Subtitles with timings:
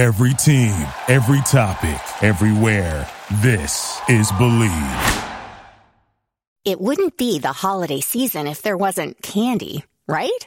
[0.00, 0.72] Every team,
[1.08, 3.06] every topic, everywhere.
[3.42, 5.26] This is Believe.
[6.64, 10.46] It wouldn't be the holiday season if there wasn't candy, right?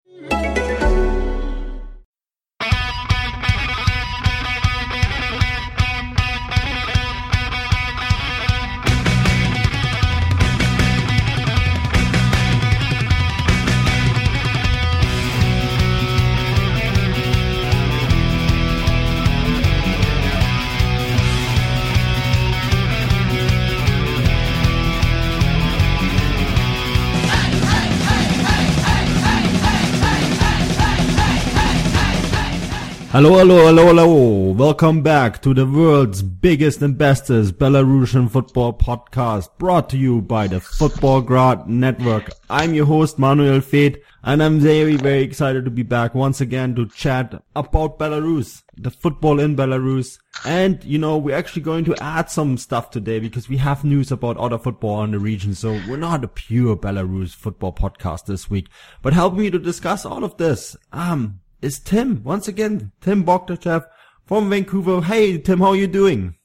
[33.11, 34.53] Hello, hello, hello, hello.
[34.53, 40.47] Welcome back to the world's biggest and bestest Belarusian football podcast brought to you by
[40.47, 42.29] the Futbolgrad Network.
[42.49, 46.73] I'm your host, Manuel Veth, and I'm very, very excited to be back once again
[46.75, 50.17] to chat about Belarus, the football in Belarus.
[50.45, 54.13] And, you know, we're actually going to add some stuff today because we have news
[54.13, 55.53] about other football in the region.
[55.53, 58.69] So we're not a pure Belarus football podcast this week,
[59.01, 60.77] but help me to discuss all of this.
[60.93, 62.23] Um, is Tim.
[62.23, 63.85] Once again, Tim Bogdachev
[64.25, 65.01] from Vancouver.
[65.01, 66.35] Hey, Tim, how are you doing?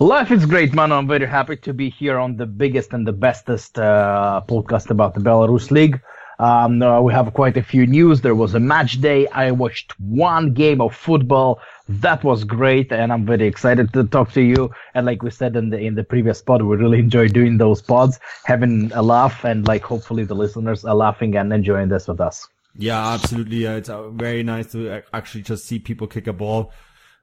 [0.00, 0.90] Life is great, man.
[0.90, 5.14] I'm very happy to be here on the biggest and the bestest uh, podcast about
[5.14, 6.00] the Belarus League.
[6.40, 8.20] Um, uh, we have quite a few news.
[8.20, 9.28] There was a match day.
[9.28, 11.60] I watched one game of football.
[11.88, 14.72] That was great, and I'm very excited to talk to you.
[14.94, 17.80] And like we said in the in the previous pod, we really enjoy doing those
[17.80, 22.20] pods, having a laugh, and like hopefully the listeners are laughing and enjoying this with
[22.20, 22.48] us.
[22.76, 23.64] Yeah, absolutely.
[23.64, 26.72] It's uh, very nice to actually just see people kick a ball.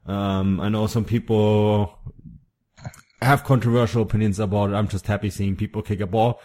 [0.05, 1.99] Um, I know some people
[3.21, 4.73] have controversial opinions about it.
[4.73, 6.39] I'm just happy seeing people kick a ball.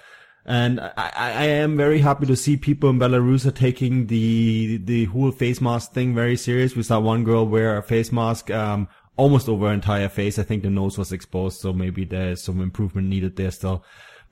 [0.47, 5.06] And I, I am very happy to see people in Belarus are taking the, the
[5.06, 6.76] whole face mask thing very serious.
[6.76, 10.38] We saw one girl wear a face mask, um, almost over her entire face.
[10.38, 11.60] I think the nose was exposed.
[11.60, 13.84] So maybe there's some improvement needed there still.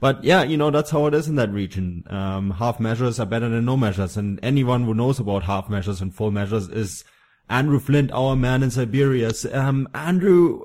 [0.02, 2.02] But yeah, you know, that's how it is in that region.
[2.10, 4.16] Um, half measures are better than no measures.
[4.16, 7.04] And anyone who knows about half measures and full measures is
[7.48, 9.30] Andrew Flint, our man in Siberia.
[9.52, 10.62] Um, Andrew,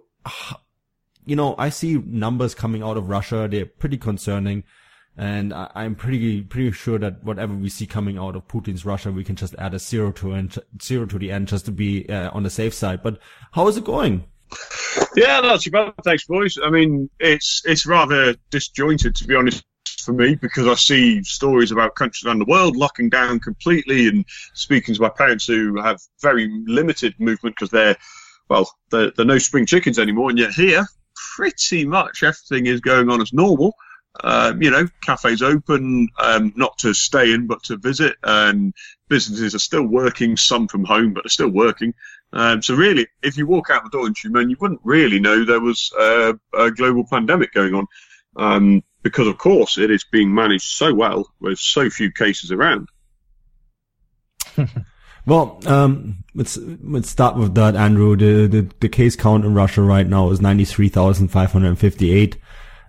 [1.24, 3.48] you know, I see numbers coming out of Russia.
[3.48, 4.64] They're pretty concerning.
[5.16, 9.12] And I, am pretty, pretty sure that whatever we see coming out of Putin's Russia,
[9.12, 12.09] we can just add a zero to end, zero to the end just to be
[12.09, 13.04] uh, on the safe side.
[13.04, 13.19] But
[13.52, 14.25] how is it going?
[15.16, 15.94] Yeah, not too bad.
[16.03, 16.58] Thanks, boys.
[16.63, 19.63] I mean, it's it's rather disjointed to be honest
[20.03, 24.25] for me because I see stories about countries around the world locking down completely, and
[24.53, 27.97] speaking to my parents who have very limited movement because they're
[28.50, 30.86] well, they're, they're no spring chickens anymore, and yet here,
[31.36, 33.74] pretty much everything is going on as normal.
[34.24, 38.74] Um, you know, cafes open, um, not to stay in, but to visit, and
[39.09, 41.94] businesses are still working, some from home, but they're still working.
[42.33, 45.45] Um, so really, if you walk out the door in Tyumen, you wouldn't really know
[45.45, 47.88] there was uh, a global pandemic going on,
[48.35, 52.89] um, because of course it is being managed so well with so few cases around.
[55.25, 58.15] well, um, let's let's start with that, Andrew.
[58.17, 61.79] The, the the case count in Russia right now is ninety three thousand five hundred
[61.79, 62.38] fifty eight,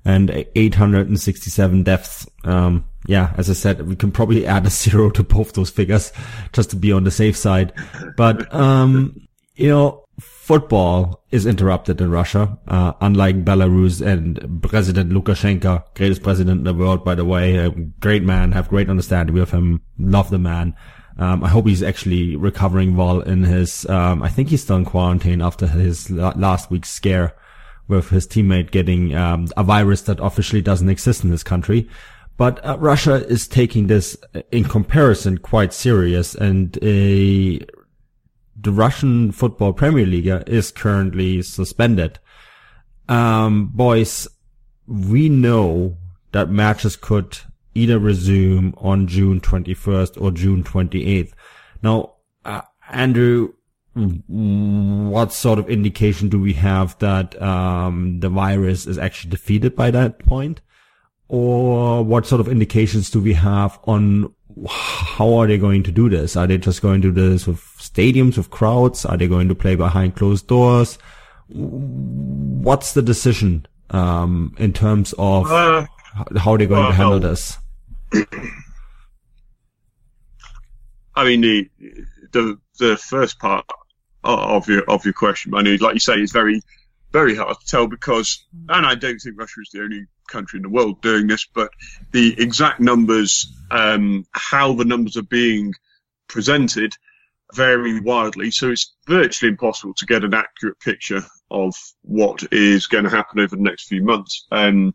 [0.05, 2.27] and eight hundred and sixty seven deaths.
[2.43, 6.13] Um, yeah, as I said, we can probably add a zero to both those figures
[6.53, 7.73] just to be on the safe side.
[8.17, 9.28] But, um,
[9.59, 16.59] you know, football is interrupted in Russia, uh, unlike Belarus and President Lukashenko, greatest president
[16.59, 20.31] in the world, by the way, a great man, have great understanding with him, love
[20.31, 20.75] the man.
[21.19, 24.85] Um, I hope he's actually recovering well in his, um, I think he's still in
[24.85, 27.35] quarantine after his last week's scare
[27.89, 31.89] with his teammate getting, um, a virus that officially doesn't exist in this country.
[32.37, 34.17] But uh, Russia is taking this
[34.53, 37.61] in comparison quite serious and a
[38.61, 42.19] the Russian football Premier League is currently suspended.
[43.09, 44.29] Um, boys,
[44.87, 45.97] we know
[46.33, 47.39] that matches could
[47.75, 51.33] either resume on June 21st or June 28th.
[51.83, 52.15] Now,
[52.45, 53.53] uh, Andrew,
[53.95, 59.91] what sort of indication do we have that um, the virus is actually defeated by
[59.91, 60.61] that point?
[61.29, 64.33] Or what sort of indications do we have on
[64.67, 66.37] how are they going to do this?
[66.37, 69.05] Are they just going to do this with stadiums, with crowds?
[69.05, 70.99] Are they going to play behind closed doors?
[71.49, 75.87] What's the decision um, in terms of Uh,
[76.39, 77.59] how they're going to handle this?
[81.15, 81.71] I mean, the
[82.33, 83.67] the the first part
[84.25, 86.63] of your of your question, I mean, like you say, is very
[87.13, 90.63] very hard to tell because, and I don't think Russia is the only country in
[90.63, 91.71] the world doing this, but
[92.13, 95.75] the exact numbers, um, how the numbers are being
[96.29, 96.93] presented,
[97.55, 98.51] vary wildly.
[98.51, 103.41] So it's virtually impossible to get an accurate picture of what is going to happen
[103.41, 104.47] over the next few months.
[104.51, 104.95] Um,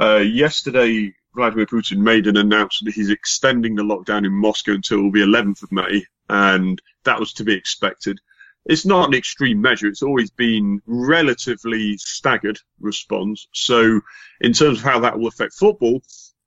[0.00, 5.10] uh, yesterday, Vladimir Putin made an announcement that he's extending the lockdown in Moscow until
[5.10, 8.18] the 11th of May, and that was to be expected.
[8.66, 9.88] It's not an extreme measure.
[9.88, 13.46] It's always been relatively staggered response.
[13.52, 14.00] So,
[14.40, 16.02] in terms of how that will affect football,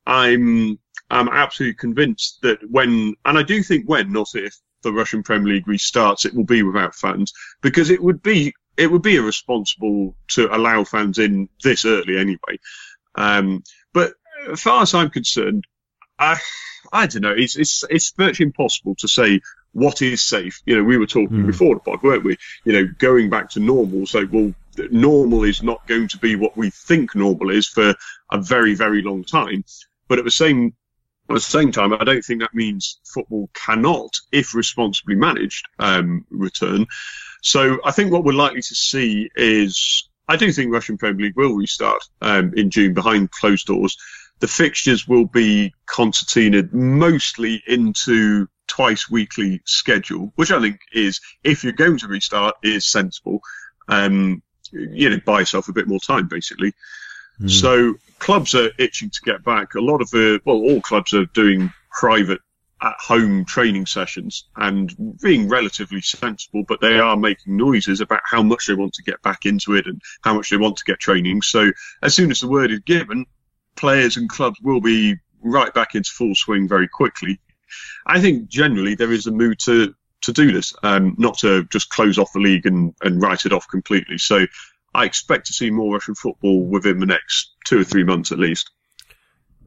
[0.05, 0.79] I'm
[1.09, 5.53] I'm absolutely convinced that when, and I do think when, not if, the Russian Premier
[5.55, 10.15] League restarts, it will be without fans because it would be it would be irresponsible
[10.29, 12.59] to allow fans in this early anyway.
[13.15, 14.13] Um, but
[14.51, 15.65] as far as I'm concerned,
[16.19, 16.37] I
[16.91, 17.33] I don't know.
[17.35, 19.41] It's it's it's virtually impossible to say
[19.73, 20.61] what is safe.
[20.65, 22.37] You know, we were talking before the pod, weren't we?
[22.65, 24.05] You know, going back to normal.
[24.05, 24.53] So, well,
[24.91, 27.95] normal is not going to be what we think normal is for
[28.31, 29.63] a very very long time.
[30.07, 30.73] But at the same
[31.29, 36.25] at the same time, I don't think that means football cannot, if responsibly managed, um,
[36.29, 36.85] return.
[37.41, 41.35] So I think what we're likely to see is, I do think Russian Premier League
[41.35, 43.97] will restart um, in June behind closed doors.
[44.39, 51.63] The fixtures will be concertinaed mostly into twice weekly schedule, which I think is, if
[51.63, 53.41] you're going to restart, is sensible.
[53.87, 54.41] Um,
[54.71, 56.73] you know, buy yourself a bit more time, basically.
[57.47, 59.75] So clubs are itching to get back.
[59.75, 62.41] A lot of the, well, all clubs are doing private
[62.81, 68.43] at home training sessions and being relatively sensible, but they are making noises about how
[68.43, 70.99] much they want to get back into it and how much they want to get
[70.99, 71.41] training.
[71.41, 71.71] So
[72.01, 73.25] as soon as the word is given,
[73.75, 77.39] players and clubs will be right back into full swing very quickly.
[78.05, 81.89] I think generally there is a mood to, to do this, um, not to just
[81.89, 84.17] close off the league and, and write it off completely.
[84.17, 84.45] So
[84.93, 88.39] I expect to see more Russian football within the next two or three months at
[88.39, 88.69] least.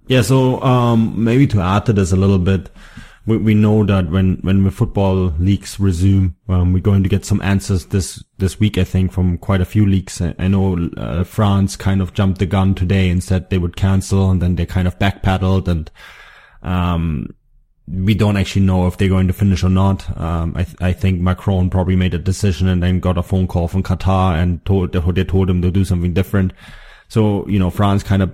[0.06, 2.68] Yeah, so um, maybe to add to this a little bit,
[3.26, 7.24] we, we know that when when the football leagues resume, um, we're going to get
[7.24, 8.76] some answers this this week.
[8.76, 10.20] I think from quite a few leagues.
[10.20, 13.76] I, I know uh, France kind of jumped the gun today and said they would
[13.76, 15.90] cancel, and then they kind of backpedaled, and
[16.62, 17.34] um,
[17.92, 20.16] we don't actually know if they're going to finish or not.
[20.18, 23.46] Um, I, th- I think Macron probably made a decision and then got a phone
[23.46, 26.52] call from Qatar and told they told him to do something different.
[27.08, 28.32] So, you know, France kind of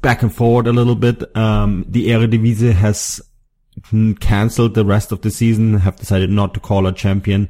[0.00, 1.36] back and forward a little bit.
[1.36, 3.20] Um, the Eredivisie has
[4.20, 7.48] cancelled the rest of the season, have decided not to call a champion,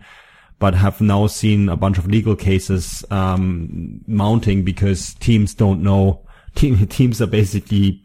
[0.58, 6.24] but have now seen a bunch of legal cases, um, mounting because teams don't know,
[6.54, 8.02] team, teams are basically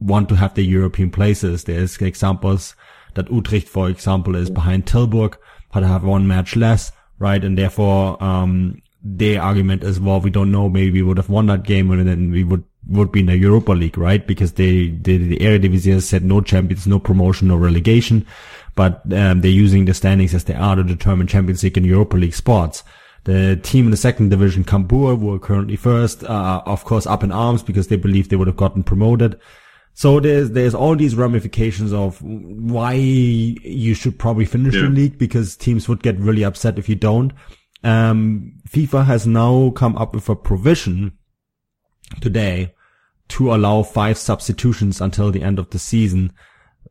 [0.00, 1.64] want to have the European places.
[1.64, 2.74] There's examples
[3.14, 5.36] that Utrecht, for example, is behind Tilburg,
[5.72, 7.42] but have one match less, right?
[7.42, 11.46] And therefore, um, their argument is, well, we don't know, maybe we would have won
[11.46, 14.26] that game and then we would, would be in the Europa League, right?
[14.26, 18.26] Because they, they the Eredivisie has said no champions, no promotion, no relegation,
[18.74, 22.16] but, um, they're using the standings as they are to determine Champions League and Europa
[22.16, 22.82] League spots.
[23.24, 27.32] The team in the second division, Cambuur, were currently first, uh, of course, up in
[27.32, 29.38] arms because they believe they would have gotten promoted.
[29.98, 34.82] So there's there's all these ramifications of why you should probably finish Yeah.
[34.82, 37.32] the league because teams would get really upset if you don't.
[37.82, 41.18] Um, FIFA has now come up with a provision
[42.20, 42.74] today
[43.30, 46.32] to allow five substitutions until the end of the season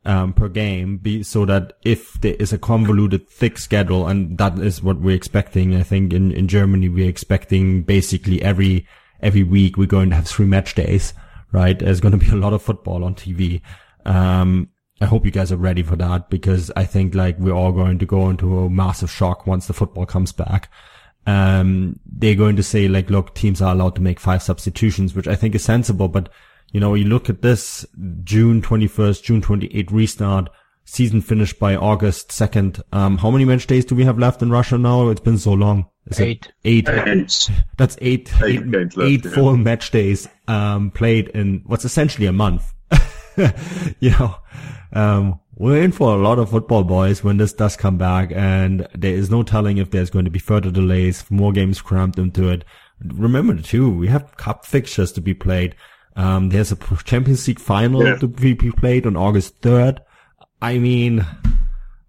[0.03, 4.59] um, per game, be, so that if there is a convoluted, thick schedule, and that
[4.59, 5.77] is what we're expecting.
[5.77, 8.85] I think in, in Germany we're expecting basically every
[9.21, 11.13] every week we're going to have three match days,
[11.51, 11.77] right?
[11.77, 13.61] There's going to be a lot of football on TV.
[14.05, 17.71] Um, I hope you guys are ready for that because I think like we're all
[17.71, 20.71] going to go into a massive shock once the football comes back.
[21.27, 25.27] Um, they're going to say like, look, teams are allowed to make five substitutions, which
[25.27, 26.07] I think is sensible.
[26.07, 26.29] But
[26.71, 27.85] you know, you look at this
[28.23, 30.49] June 21st, June 28th restart,
[30.87, 32.81] season finished by August 2nd.
[32.93, 35.09] Um, how many match days do we have left in Russia now?
[35.09, 35.85] It's been so long.
[36.07, 36.51] Is it Eight.
[36.87, 37.49] Eight.
[37.77, 39.31] That's eight, Eight eight, games left, eight yeah.
[39.31, 42.73] full match days, um, played in what's essentially a month.
[43.99, 44.35] you know,
[44.93, 48.87] um, we're in for a lot of football boys when this does come back and
[48.95, 52.47] there is no telling if there's going to be further delays, more games cramped into
[52.49, 52.63] it.
[53.03, 55.75] Remember too, we have cup fixtures to be played.
[56.15, 58.15] Um, there's a Champions League final Yeah.
[58.15, 59.99] to be be played on August 3rd.
[60.61, 61.25] I mean,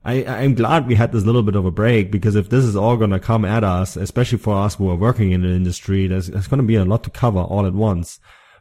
[0.04, 2.76] I, I'm glad we had this little bit of a break because if this is
[2.76, 6.06] all going to come at us, especially for us who are working in the industry,
[6.06, 8.18] there's, there's going to be a lot to cover all at once.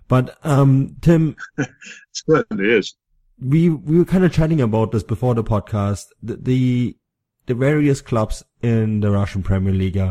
[0.08, 1.36] But, um, Tim.
[2.12, 2.96] certainly is.
[3.40, 6.06] We, we were kind of chatting about this before the podcast.
[6.22, 6.98] The, the,
[7.46, 10.02] the various clubs in the Russian Premier League,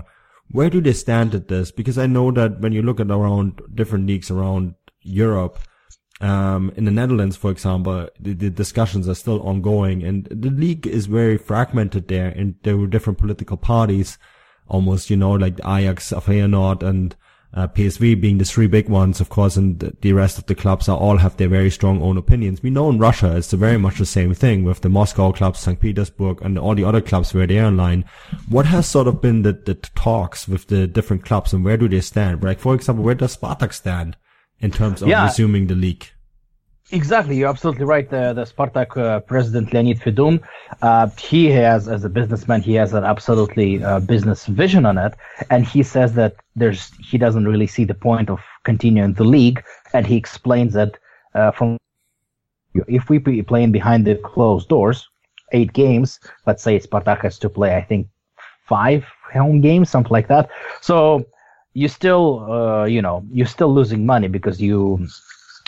[0.50, 1.71] where do they stand at this?
[1.71, 5.59] Because I know that when you look at around different leagues around Europe,
[6.20, 10.87] um, in the Netherlands, for example, the, the, discussions are still ongoing and the league
[10.87, 14.16] is very fragmented there and there were different political parties,
[14.66, 17.14] almost, you know, like Ajax, Feyenoord and
[17.52, 20.88] uh, PSV being the three big ones, of course, and the rest of the clubs
[20.88, 22.62] are all have their very strong own opinions.
[22.62, 25.78] We know in Russia it's very much the same thing with the Moscow clubs, St.
[25.78, 28.04] Petersburg, and all the other clubs where they are in line.
[28.49, 31.88] What has sort of been the, the talks with the different clubs and where do
[31.88, 32.42] they stand?
[32.42, 34.16] Like, for example, where does Spartak stand
[34.61, 35.25] in terms of yeah.
[35.25, 36.07] resuming the league?
[36.93, 38.09] Exactly, you're absolutely right.
[38.09, 40.41] The, the Spartak uh, president Leonid Fedun,
[40.83, 45.15] uh, he has, as a businessman, he has an absolutely uh, business vision on it,
[45.51, 49.65] and he says that there's he doesn't really see the point of continuing the league,
[49.95, 50.97] and he explains that
[51.35, 51.77] uh, from
[52.87, 55.09] if we be playing behind the closed doors,
[55.53, 58.07] eight games, let's say Spartak has to play, I think
[58.65, 60.51] five home games, something like that.
[60.81, 61.27] So
[61.76, 65.06] you still, uh, you know, you're still losing money because you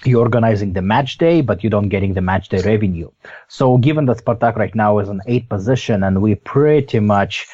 [0.04, 3.10] you're organizing the match day, but you don't getting the match day revenue.
[3.48, 7.46] So given that Spartak right now is in eighth position and we pretty much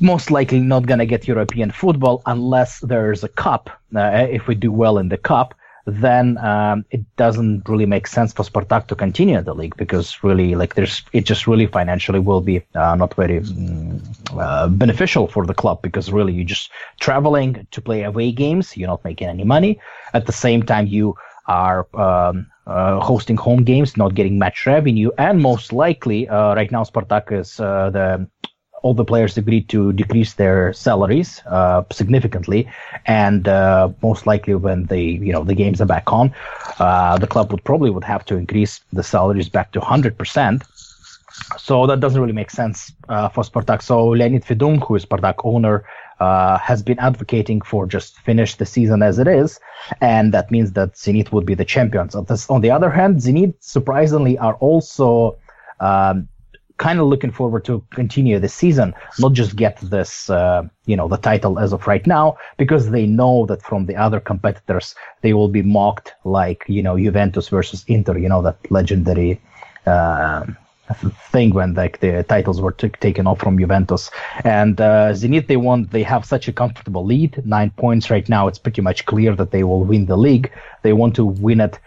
[0.00, 3.68] most likely not going to get European football unless there's a cup.
[3.94, 5.54] Uh, if we do well in the cup,
[5.88, 10.22] then um, it doesn't really make sense for Spartak to continue in the league because
[10.22, 14.00] really, like, there's it just really financially will be uh, not very mm,
[14.38, 18.88] uh, beneficial for the club because really you're just traveling to play away games, you're
[18.88, 19.80] not making any money.
[20.12, 21.16] At the same time, you
[21.46, 26.70] are um, uh, hosting home games, not getting match revenue, and most likely, uh, right
[26.70, 28.28] now, Spartak is uh, the
[28.82, 32.68] all the players agreed to decrease their salaries uh, significantly,
[33.06, 36.32] and uh, most likely, when the you know the games are back on,
[36.78, 40.64] uh, the club would probably would have to increase the salaries back to hundred percent.
[41.56, 43.80] So that doesn't really make sense for Spartak.
[43.80, 45.84] So Leonid Fedun, who is Spartak owner,
[46.20, 49.60] uh, has been advocating for just finish the season as it is,
[50.00, 52.14] and that means that Zenit would be the champions.
[52.14, 55.36] On the other hand, Zenit surprisingly are also
[55.80, 56.28] um,
[56.78, 61.08] kind of looking forward to continue the season, not just get this, uh, you know,
[61.08, 65.34] the title as of right now, because they know that from the other competitors they
[65.34, 69.40] will be mocked like you know Juventus versus Inter, you know that legendary.
[69.86, 70.44] Uh,
[71.30, 74.10] thing when like the titles were t- taken off from Juventus.
[74.44, 78.48] And uh, Zenit, they want they have such a comfortable lead, nine points right now.
[78.48, 80.50] It's pretty much clear that they will win the league.
[80.82, 81.78] They want to win it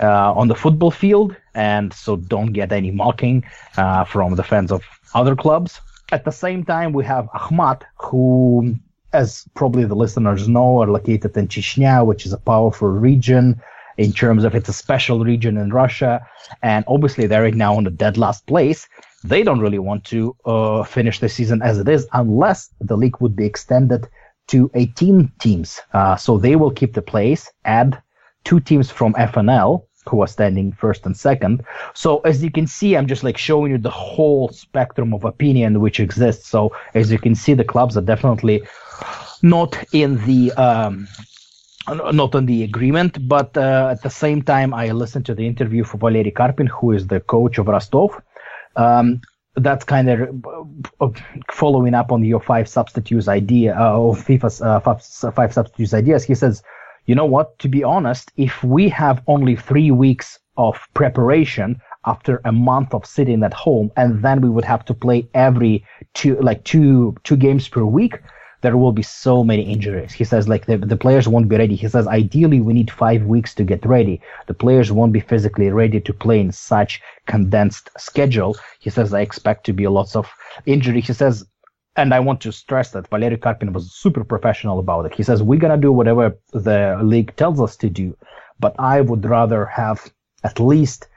[0.00, 3.44] uh, on the football field, and so don't get any mocking
[3.76, 4.82] uh, from the fans of
[5.14, 5.80] other clubs.
[6.12, 8.76] At the same time, we have Akhmat, who,
[9.12, 13.60] as probably the listeners know, are located in Chechnya, which is a powerful region
[13.96, 16.24] in terms of it's a special region in Russia,
[16.62, 18.88] and obviously they're right now on the dead last place.
[19.24, 23.20] They don't really want to uh, finish the season as it is unless the league
[23.20, 24.06] would be extended
[24.48, 25.80] to 18 teams.
[25.92, 28.00] Uh, so they will keep the place, add
[28.44, 31.64] two teams from FNL who are standing first and second.
[31.94, 35.80] So as you can see, I'm just like showing you the whole spectrum of opinion
[35.80, 36.48] which exists.
[36.48, 38.62] So as you can see, the clubs are definitely
[39.42, 41.08] not in the um,
[41.88, 45.84] not on the agreement, but uh, at the same time, I listened to the interview
[45.84, 48.20] for Valery Karpin, who is the coach of Rostov.
[48.74, 49.20] Um,
[49.54, 50.44] that's kind of
[51.00, 51.08] uh,
[51.50, 55.02] following up on your five substitutes idea uh, of FIFA's uh, five,
[55.34, 56.24] five substitutes ideas.
[56.24, 56.62] He says,
[57.06, 57.58] you know what?
[57.60, 63.06] To be honest, if we have only three weeks of preparation after a month of
[63.06, 65.84] sitting at home, and then we would have to play every
[66.14, 68.20] two like two two games per week
[68.62, 70.12] there will be so many injuries.
[70.12, 71.76] He says like the, the players won't be ready.
[71.76, 74.20] He says ideally we need five weeks to get ready.
[74.46, 78.56] The players won't be physically ready to play in such condensed schedule.
[78.80, 80.28] He says I expect to be lots of
[80.64, 81.00] injury.
[81.00, 81.44] He says,
[81.96, 85.14] and I want to stress that Valery Karpin was super professional about it.
[85.14, 88.16] He says we're gonna do whatever the league tells us to do,
[88.60, 90.10] but I would rather have
[90.44, 91.08] at least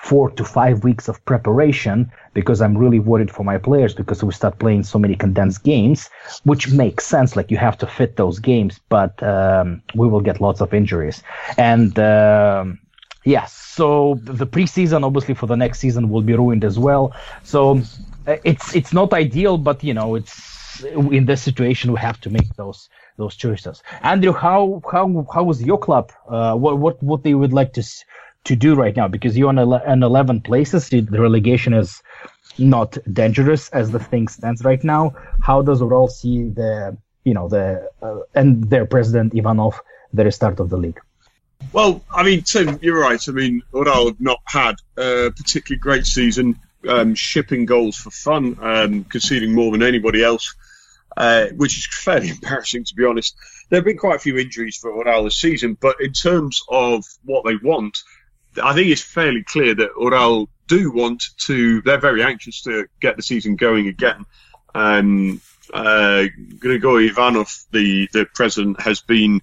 [0.00, 4.32] four to five weeks of preparation because I'm really worried for my players because we
[4.32, 6.08] start playing so many condensed games,
[6.44, 7.36] which makes sense.
[7.36, 11.22] Like you have to fit those games, but um, we will get lots of injuries.
[11.58, 12.78] And um,
[13.24, 17.14] yes, so the preseason obviously for the next season will be ruined as well.
[17.44, 17.80] So
[18.26, 22.30] uh, it's it's not ideal, but you know it's in this situation we have to
[22.30, 23.82] make those those choices.
[24.02, 26.12] Andrew, how how how was your club?
[26.28, 27.82] Uh, what what what they would like to
[28.44, 30.88] to do right now because you're on 11 places.
[30.88, 32.02] The relegation is
[32.58, 35.14] not dangerous as the thing stands right now.
[35.42, 39.80] How does Ural see the you know the uh, and their president Ivanov
[40.12, 41.00] the restart of the league?
[41.72, 43.20] Well, I mean, Tim, you're right.
[43.28, 48.56] I mean, Ural have not had a particularly great season, um, shipping goals for fun,
[48.60, 50.54] um, conceding more than anybody else,
[51.16, 53.36] uh, which is fairly embarrassing to be honest.
[53.68, 57.04] There have been quite a few injuries for Ural this season, but in terms of
[57.24, 57.98] what they want,
[58.60, 61.82] I think it's fairly clear that Ural do want to.
[61.82, 64.24] They're very anxious to get the season going again.
[64.74, 65.40] Um,
[65.72, 66.26] uh,
[66.64, 69.40] Ivanov, the the president, has been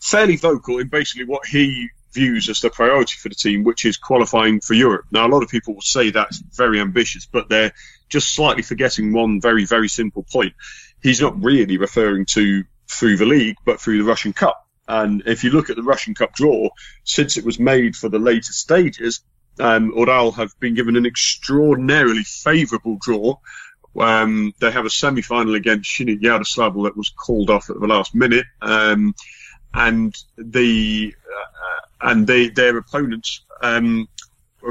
[0.00, 3.96] fairly vocal in basically what he views as the priority for the team, which is
[3.96, 5.06] qualifying for Europe.
[5.10, 7.72] Now, a lot of people will say that's very ambitious, but they're
[8.08, 10.54] just slightly forgetting one very, very simple point.
[11.02, 14.66] He's not really referring to through the league, but through the Russian Cup.
[14.88, 16.70] And if you look at the Russian Cup draw,
[17.04, 19.20] since it was made for the later stages,
[19.60, 23.36] um, Ural have been given an extraordinarily favourable draw.
[23.98, 28.14] Um, they have a semi-final against Shinnik Yaroslavl that was called off at the last
[28.14, 28.46] minute.
[28.60, 29.14] Um,
[29.74, 34.08] and the uh, and they their opponents um,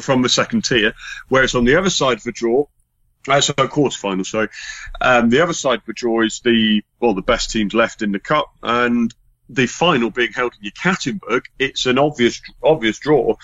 [0.02, 0.94] from the second tier.
[1.28, 2.66] Whereas on the other side of the draw,
[3.28, 4.50] uh, so quarterfinal, sorry,
[5.02, 8.12] um, the other side of the draw is the well the best teams left in
[8.12, 9.14] the cup, and
[9.50, 11.46] the final being held in Yekaterinburg.
[11.58, 13.36] It's an obvious obvious draw.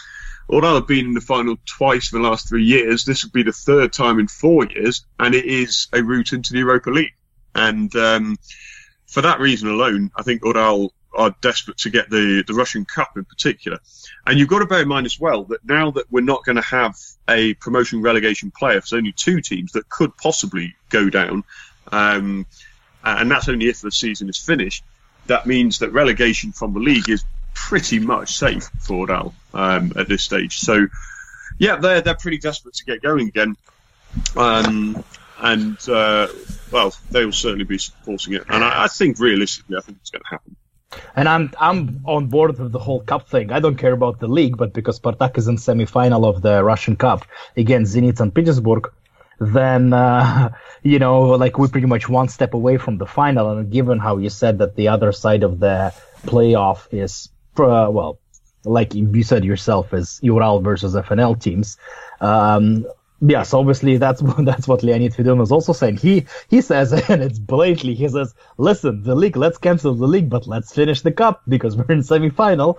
[0.47, 3.41] Although I've been in the final twice in the last three years, this would be
[3.41, 7.15] the third time in four years, and it is a route into the Europa League.
[7.55, 8.38] And um,
[9.07, 13.17] for that reason alone, I think Ural are desperate to get the, the Russian Cup
[13.17, 13.79] in particular.
[14.25, 16.55] And you've got to bear in mind as well that now that we're not going
[16.55, 16.95] to have
[17.29, 21.43] a promotion relegation player, there's only two teams that could possibly go down,
[21.91, 22.45] um,
[23.03, 24.84] and that's only if the season is finished.
[25.27, 30.07] That means that relegation from the league is pretty much safe for Ural um, at
[30.07, 30.60] this stage.
[30.60, 30.88] So,
[31.57, 33.55] yeah, they're they're pretty desperate to get going again.
[34.36, 35.03] Um,
[35.39, 36.27] and uh,
[36.72, 38.43] well, they will certainly be supporting it.
[38.50, 40.55] And I, I think realistically, I think it's going to happen.
[41.15, 43.51] And I'm I'm on board with the whole cup thing.
[43.51, 46.96] I don't care about the league, but because Spartak is in semi-final of the Russian
[46.96, 48.33] Cup against Zenit St.
[48.33, 48.91] Petersburg,
[49.39, 53.51] then uh, you know, like we're pretty much one step away from the final.
[53.51, 55.93] And given how you said that the other side of the
[56.24, 58.20] playoff is, uh, well,
[58.63, 61.77] like you said yourself, is Ural versus FNL teams.
[62.20, 62.85] Um,
[63.21, 65.97] Yes, obviously that's that's what Leonid Fedun is also saying.
[65.97, 70.29] He he says, and it's blatantly, he says, "Listen, the league, let's cancel the league,
[70.29, 72.77] but let's finish the cup because we're in semi-final."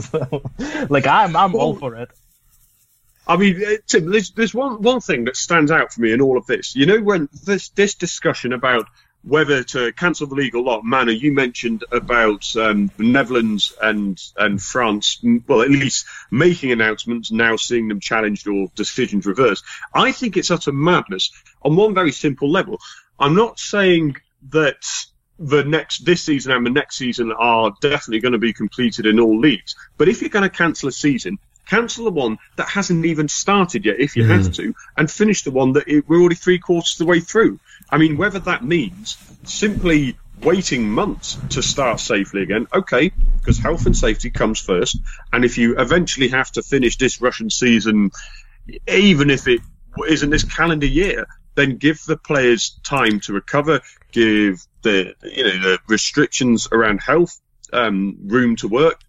[0.00, 0.42] so,
[0.90, 2.10] like I'm I'm well, all for it.
[3.28, 6.20] I mean, uh, Tim, there's, there's one one thing that stands out for me in
[6.20, 6.76] all of this.
[6.76, 8.86] You know, when this this discussion about
[9.26, 10.84] whether to cancel the league or not.
[10.84, 17.32] Manu, you mentioned about um, the Netherlands and and France, well, at least making announcements,
[17.32, 19.64] now seeing them challenged or decisions reversed.
[19.92, 22.78] I think it's utter madness on one very simple level.
[23.18, 24.16] I'm not saying
[24.50, 24.84] that
[25.38, 29.18] the next this season and the next season are definitely going to be completed in
[29.18, 29.74] all leagues.
[29.98, 33.84] But if you're going to cancel a season, cancel the one that hasn't even started
[33.84, 34.28] yet, if you mm.
[34.28, 37.20] have to, and finish the one that it, we're already three quarters of the way
[37.20, 37.58] through.
[37.90, 43.86] I mean, whether that means simply waiting months to start safely again, okay, because health
[43.86, 44.98] and safety comes first.
[45.32, 48.10] And if you eventually have to finish this Russian season,
[48.88, 49.60] even if it
[50.08, 53.80] isn't this calendar year, then give the players time to recover,
[54.12, 57.40] give the you know the restrictions around health
[57.72, 59.00] um, room to work.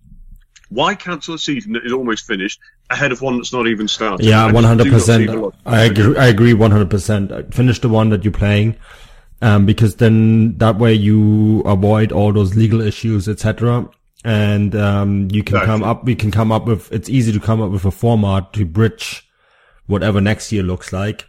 [0.69, 4.25] Why cancel a season that is almost finished ahead of one that's not even started.
[4.25, 5.29] Yeah, one hundred percent.
[5.65, 6.17] I agree.
[6.17, 7.53] I agree one hundred percent.
[7.53, 8.77] Finish the one that you're playing,
[9.41, 13.89] um, because then that way you avoid all those legal issues, etc.
[14.23, 15.67] And um, you can exactly.
[15.67, 16.05] come up.
[16.05, 16.91] We can come up with.
[16.91, 19.27] It's easy to come up with a format to bridge
[19.85, 21.25] whatever next year looks like.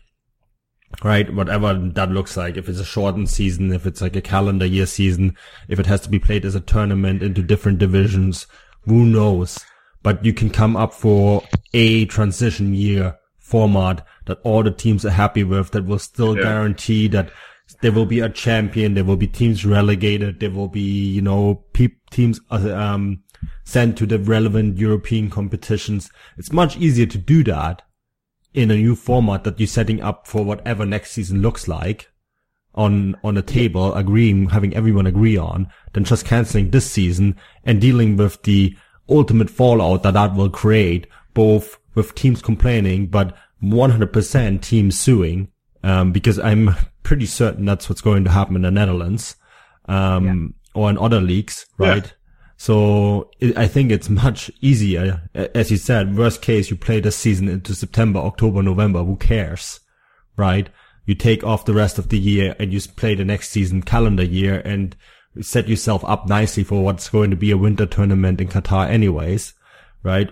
[1.05, 2.57] Right, whatever that looks like.
[2.57, 5.37] If it's a shortened season, if it's like a calendar year season,
[5.69, 8.47] if it has to be played as a tournament into different divisions,
[8.87, 9.59] who knows?
[10.03, 11.43] But you can come up for
[11.75, 16.43] a transition year format that all the teams are happy with that will still yeah.
[16.43, 17.31] guarantee that
[17.81, 21.65] there will be a champion, there will be teams relegated, there will be, you know,
[21.73, 23.23] pe- teams, uh, um,
[23.65, 26.11] sent to the relevant European competitions.
[26.37, 27.83] It's much easier to do that
[28.55, 32.11] in a new format that you're setting up for whatever next season looks like
[32.75, 37.81] on, on a table, agreeing, having everyone agree on, than just canceling this season and
[37.81, 38.77] dealing with the
[39.09, 45.49] ultimate fallout that that will create, both with teams complaining, but 100% teams suing,
[45.83, 49.37] um, because I'm pretty certain that's what's going to happen in the Netherlands,
[49.87, 50.81] um, yeah.
[50.81, 52.05] or in other leagues, right?
[52.05, 52.13] Yeah.
[52.59, 55.23] So it, I think it's much easier.
[55.35, 59.05] As you said, worst case, you play the season into September, October, November.
[59.05, 59.81] Who cares?
[60.37, 60.69] Right?
[61.07, 64.25] You take off the rest of the year and you play the next season calendar
[64.25, 64.95] year and
[65.41, 69.55] set yourself up nicely for what's going to be a winter tournament in Qatar anyways.
[70.03, 70.31] Right?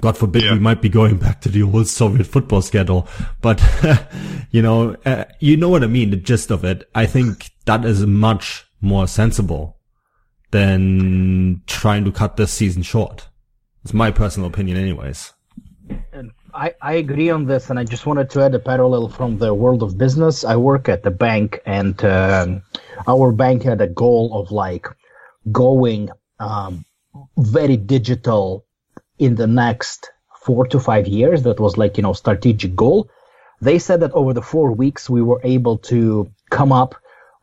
[0.00, 0.52] God forbid yeah.
[0.52, 3.08] we might be going back to the old Soviet football schedule,
[3.40, 3.62] but
[4.50, 6.88] you know, uh, you know what I mean, the gist of it.
[6.94, 9.78] I think that is much more sensible
[10.50, 13.28] than trying to cut this season short.
[13.84, 15.32] It's my personal opinion anyways.
[16.12, 19.38] And I, I agree on this, and I just wanted to add a parallel from
[19.38, 20.44] the world of business.
[20.44, 22.62] I work at the bank, and um,
[23.06, 24.88] our bank had a goal of like
[25.52, 26.84] going um,
[27.36, 28.66] very digital
[29.20, 30.10] in the next
[30.42, 31.44] four to five years.
[31.44, 33.08] That was like, you know, strategic goal.
[33.60, 36.96] They said that over the four weeks, we were able to come up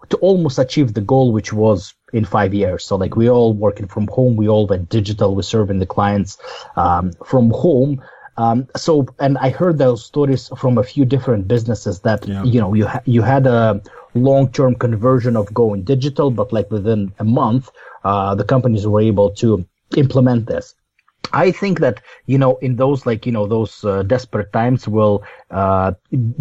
[0.10, 2.84] to almost achieve the goal, which was in five years.
[2.84, 6.38] So like we all working from home, we all went digital, we're serving the clients
[6.76, 8.02] um, from home.
[8.38, 12.44] Um, so, and I heard those stories from a few different businesses that, yeah.
[12.44, 13.82] you know, you, ha- you had a
[14.14, 17.72] long-term conversion of going digital, but like within a month,
[18.04, 20.76] uh, the companies were able to implement this.
[21.34, 25.24] I think that you know in those like you know those uh, desperate times will
[25.52, 25.94] uh,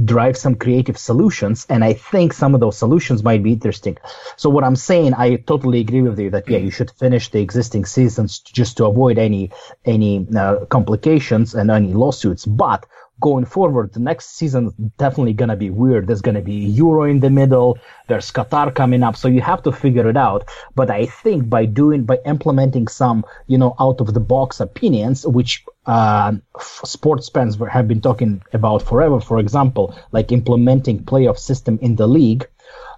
[0.04, 3.96] drive some creative solutions, and I think some of those solutions might be interesting.
[4.36, 7.40] So what I'm saying, I totally agree with you that yeah, you should finish the
[7.40, 9.50] existing seasons just to avoid any
[9.84, 12.44] any uh, complications and any lawsuits.
[12.44, 12.86] But
[13.20, 16.06] going forward, the next season definitely gonna be weird.
[16.06, 17.78] There's gonna be Euro in the middle.
[18.08, 20.48] There's Qatar coming up, so you have to figure it out.
[20.74, 25.26] But I think by doing, by implementing some, you know, out of the box opinions,
[25.26, 29.20] which uh, sports fans have been talking about forever.
[29.20, 32.48] For example, like implementing playoff system in the league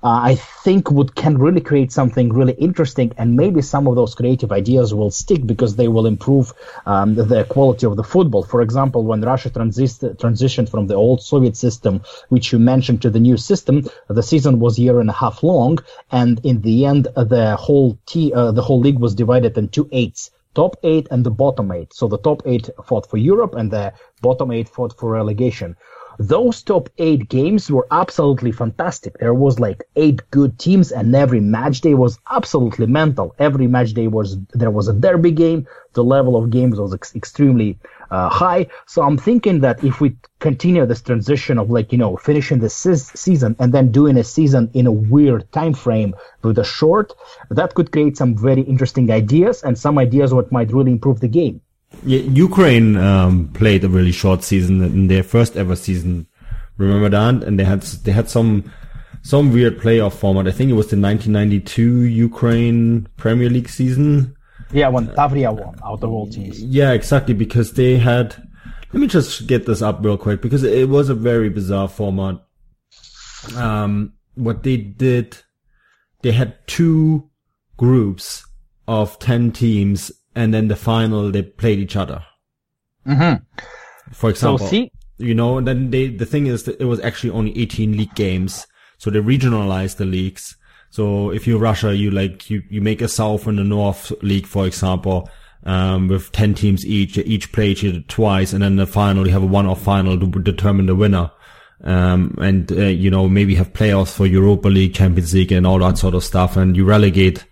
[0.06, 4.14] uh, I think would can really create something really interesting, and maybe some of those
[4.14, 6.52] creative ideas will stick because they will improve
[6.92, 8.44] um, the, the, quality of the football.
[8.44, 13.10] For example, when Russia transi- transitioned from the old Soviet system, which you mentioned, to
[13.10, 13.74] the new system,
[14.06, 15.78] the season was year and a half long,
[16.12, 20.30] and in the end, the whole t- uh, the whole league was divided into eights
[20.54, 21.92] top eight and the bottom eight.
[21.92, 23.92] So the top eight fought for Europe and the
[24.22, 25.76] bottom eight fought for relegation
[26.18, 29.18] those top eight games were absolutely fantastic.
[29.18, 33.34] There was like eight good teams and every match day was absolutely mental.
[33.38, 35.66] Every match day was, there was a derby game.
[35.92, 37.78] The level of games was ex- extremely
[38.10, 38.66] uh, high.
[38.86, 42.70] So I'm thinking that if we continue this transition of like, you know, finishing the
[42.70, 47.12] season and then doing a season in a weird time frame with a short,
[47.50, 51.28] that could create some very interesting ideas and some ideas what might really improve the
[51.28, 51.60] game.
[52.04, 56.26] Yeah, Ukraine um, played a really short season in their first ever season.
[56.76, 57.46] Remember that?
[57.46, 58.70] And they had they had some
[59.22, 60.46] some weird playoff format.
[60.46, 64.36] I think it was the 1992 Ukraine Premier League season.
[64.72, 66.62] Yeah, when Tavria won out of all teams.
[66.62, 68.36] Yeah, exactly because they had.
[68.92, 72.40] Let me just get this up real quick because it was a very bizarre format.
[73.56, 75.38] Um, what they did,
[76.22, 77.28] they had two
[77.76, 78.46] groups
[78.88, 82.22] of 10 teams and then the final they played each other.
[83.06, 83.42] Mm-hmm.
[84.12, 84.92] For example, so see?
[85.18, 88.14] you know, and then they the thing is that it was actually only 18 league
[88.14, 88.66] games,
[88.98, 90.56] so they regionalized the leagues.
[90.90, 94.46] So if you're Russia, you like you you make a South and a North league,
[94.46, 95.28] for example.
[95.64, 99.32] Um, with 10 teams each, each play each other twice, and then the final, you
[99.32, 101.32] have a one-off final to determine the winner.
[101.82, 105.80] Um, and, uh, you know, maybe have playoffs for Europa League, Champions League, and all
[105.80, 107.46] that sort of stuff, and you relegate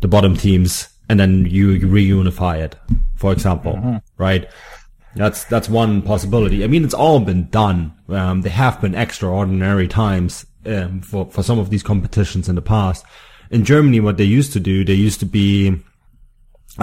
[0.00, 2.76] the bottom teams and then you, reunify it,
[3.16, 3.96] for example, mm-hmm.
[4.16, 4.48] right?
[5.16, 6.62] That's that's one possibility.
[6.62, 7.92] I mean, it's all been done.
[8.08, 12.62] Um, there have been extraordinary times um, for for some of these competitions in the
[12.62, 13.04] past.
[13.50, 15.80] In Germany, what they used to do, they used to be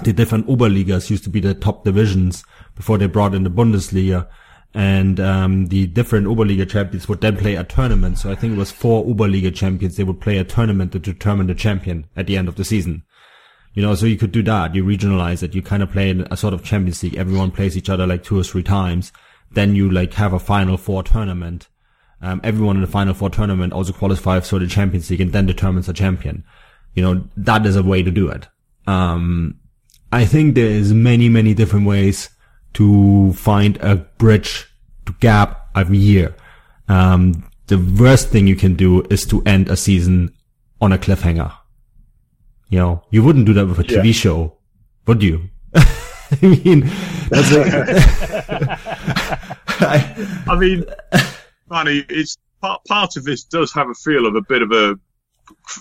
[0.04, 2.44] the different Oberligas used to be the top divisions
[2.76, 4.28] before they brought in the Bundesliga,
[4.74, 8.18] and um, the different Oberliga champions would then play a tournament.
[8.18, 9.96] So I think it was four Oberliga champions.
[9.96, 13.04] They would play a tournament to determine the champion at the end of the season.
[13.76, 14.74] You know, so you could do that.
[14.74, 15.54] You regionalize it.
[15.54, 17.16] You kind of play a sort of Champions League.
[17.16, 19.12] Everyone plays each other like two or three times.
[19.52, 21.68] Then you like have a Final Four tournament.
[22.22, 25.46] Um, everyone in the Final Four tournament also qualifies for the Champions League and then
[25.46, 26.46] determines a champion.
[26.94, 28.48] You know, that is a way to do it.
[28.88, 29.60] Um,
[30.12, 32.30] I think there is many, many different ways
[32.76, 34.66] to find a bridge
[35.06, 36.34] to gap a year.
[36.88, 40.34] Um, the worst thing you can do is to end a season
[40.80, 41.52] on a cliffhanger.
[42.70, 44.12] You know, you wouldn't do that with a TV yeah.
[44.12, 44.58] show,
[45.06, 45.50] would you?
[45.76, 46.90] I mean,
[47.30, 47.52] that's
[49.82, 50.86] I, I mean,
[51.70, 52.04] funny.
[52.10, 55.00] It's part part of this does have a feel of a bit of a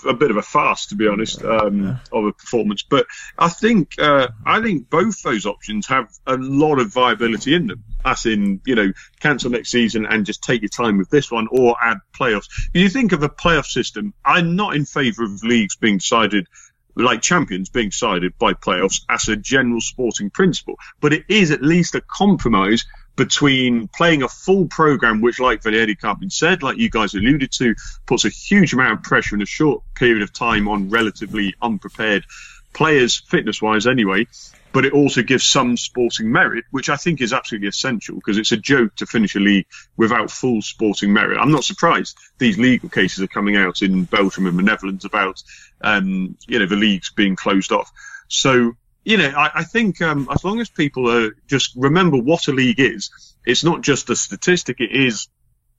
[0.05, 2.83] a bit of a farce, to be honest, um, of a performance.
[2.83, 7.67] But I think uh, I think both those options have a lot of viability in
[7.67, 7.83] them.
[8.03, 11.47] As in, you know, cancel next season and just take your time with this one,
[11.49, 12.47] or add playoffs.
[12.73, 16.47] If you think of a playoff system, I'm not in favour of leagues being decided
[16.95, 21.61] like champions being decided by playoffs as a general sporting principle, but it is at
[21.61, 26.89] least a compromise between playing a full program, which, like Valery Karpin said, like you
[26.89, 30.67] guys alluded to, puts a huge amount of pressure in a short period of time
[30.67, 32.25] on relatively unprepared
[32.73, 34.27] players, fitness wise anyway.
[34.75, 38.51] But it also gives some sporting merit, which I think is absolutely essential because it's
[38.51, 39.65] a joke to finish a league
[39.97, 41.39] without full sporting merit.
[41.39, 45.41] I'm not surprised these legal cases are coming out in Belgium and the Netherlands about,
[45.81, 47.91] um, you know, the leagues being closed off.
[48.27, 52.47] So you know, I, I think um, as long as people are just remember what
[52.47, 53.11] a league is,
[53.45, 54.79] it's not just a statistic.
[54.79, 55.27] It is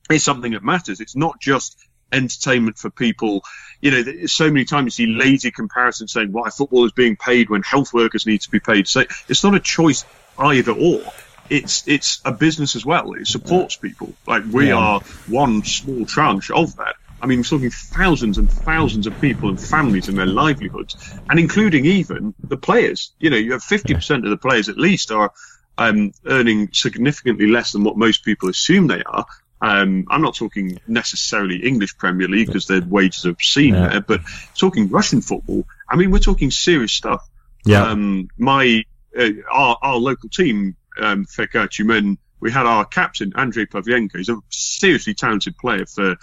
[0.09, 1.01] it's something that matters.
[1.01, 1.77] It's not just
[2.13, 3.43] entertainment for people.
[3.81, 7.51] You know, so many times you see lazy comparisons saying why football is being paid
[7.51, 8.89] when health workers need to be paid.
[8.89, 10.05] So it's not a choice
[10.39, 11.03] either or.
[11.49, 13.13] It's it's a business as well.
[13.13, 14.15] It supports people.
[14.27, 14.75] Like we yeah.
[14.75, 16.97] are one small tranche of that.
[17.21, 20.97] I mean, we're talking thousands and thousands of people and families and their livelihoods,
[21.31, 23.13] and including even the players.
[23.19, 25.33] You know, you have 50% of the players at least are
[25.79, 29.27] um, earning significantly less than what most people assume they are.
[29.61, 33.89] Um, I'm not talking necessarily English Premier League because their wages are obscene yeah.
[33.89, 34.21] there, but
[34.55, 35.65] talking Russian football.
[35.89, 37.27] I mean, we're talking serious stuff.
[37.65, 37.83] Yeah.
[37.83, 38.85] Um, my
[39.19, 44.19] uh, our, our local team, um, FK Tyumen, we had our captain Andrei Pavlenko.
[44.19, 46.17] He's a seriously talented player for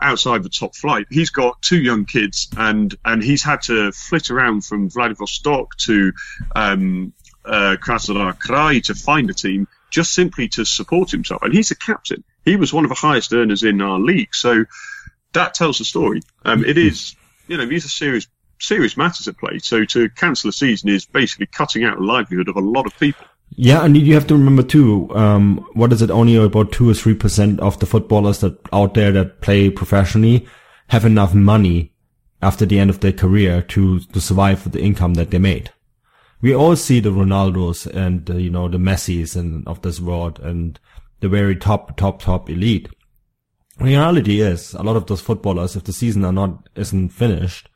[0.00, 1.06] outside the top flight.
[1.10, 6.12] He's got two young kids, and and he's had to flit around from Vladivostok to
[6.56, 7.12] um,
[7.44, 11.42] uh, Krasnodar Krai to find a team just simply to support himself.
[11.42, 12.24] And he's a captain.
[12.44, 14.34] He was one of the highest earners in our league.
[14.34, 14.64] So
[15.32, 16.22] that tells the story.
[16.44, 17.14] Um, it is,
[17.48, 18.26] you know, these are serious
[18.58, 19.58] serious matters at play.
[19.58, 22.96] So to cancel a season is basically cutting out the livelihood of a lot of
[22.98, 23.26] people.
[23.54, 26.10] Yeah, and you have to remember too, um, what is it?
[26.10, 30.46] Only about two or three percent of the footballers that out there that play professionally
[30.88, 31.92] have enough money
[32.40, 35.70] after the end of their career to, to survive with the income that they made.
[36.40, 40.40] We all see the Ronaldos and, uh, you know, the Messis and of this world
[40.40, 40.78] and
[41.22, 42.88] the very top, top, top elite.
[43.78, 47.68] Reality is a lot of those footballers, if the season are not, isn't finished,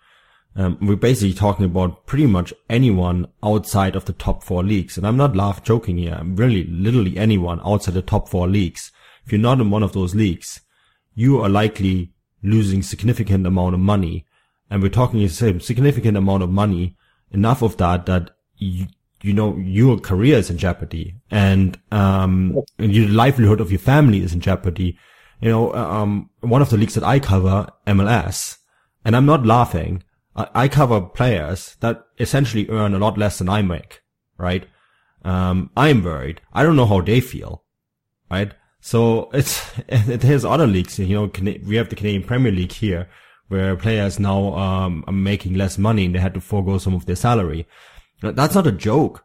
[0.56, 4.98] um, we're basically talking about pretty much anyone outside of the top four leagues.
[4.98, 6.16] And I'm not laugh joking here.
[6.18, 8.90] I'm really literally anyone outside the top four leagues.
[9.24, 10.60] If you're not in one of those leagues,
[11.14, 14.26] you are likely losing significant amount of money.
[14.70, 16.96] And we're talking a significant amount of money,
[17.30, 18.86] enough of that that you,
[19.26, 24.22] you know, your career is in jeopardy and, um, and your livelihood of your family
[24.22, 24.98] is in jeopardy.
[25.40, 28.58] You know, um, one of the leagues that I cover, MLS,
[29.04, 30.02] and I'm not laughing
[30.36, 34.02] I, cover players that essentially earn a lot less than I make,
[34.36, 34.68] right?
[35.24, 36.42] Um, I'm worried.
[36.52, 37.64] I don't know how they feel,
[38.30, 38.52] right?
[38.80, 41.30] So it's, there's other leagues, you know,
[41.64, 43.08] we have the Canadian Premier League here
[43.48, 47.06] where players now, um, are making less money and they had to forego some of
[47.06, 47.66] their salary.
[48.20, 49.24] That's not a joke.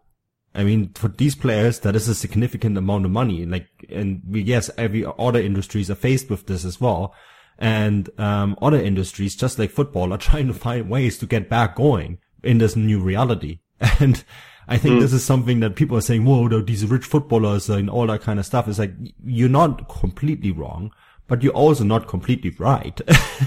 [0.54, 3.45] I mean, for these players, that is a significant amount of money.
[3.45, 7.15] Like, and we, yes, every other industries are faced with this as well
[7.62, 11.75] and um, other industries, just like football, are trying to find ways to get back
[11.75, 13.60] going in this new reality.
[13.99, 14.23] And
[14.67, 15.01] I think mm.
[15.01, 18.39] this is something that people are saying, whoa, these rich footballers and all that kind
[18.39, 18.67] of stuff.
[18.67, 20.91] It's like, you're not completely wrong,
[21.27, 22.99] but you're also not completely right.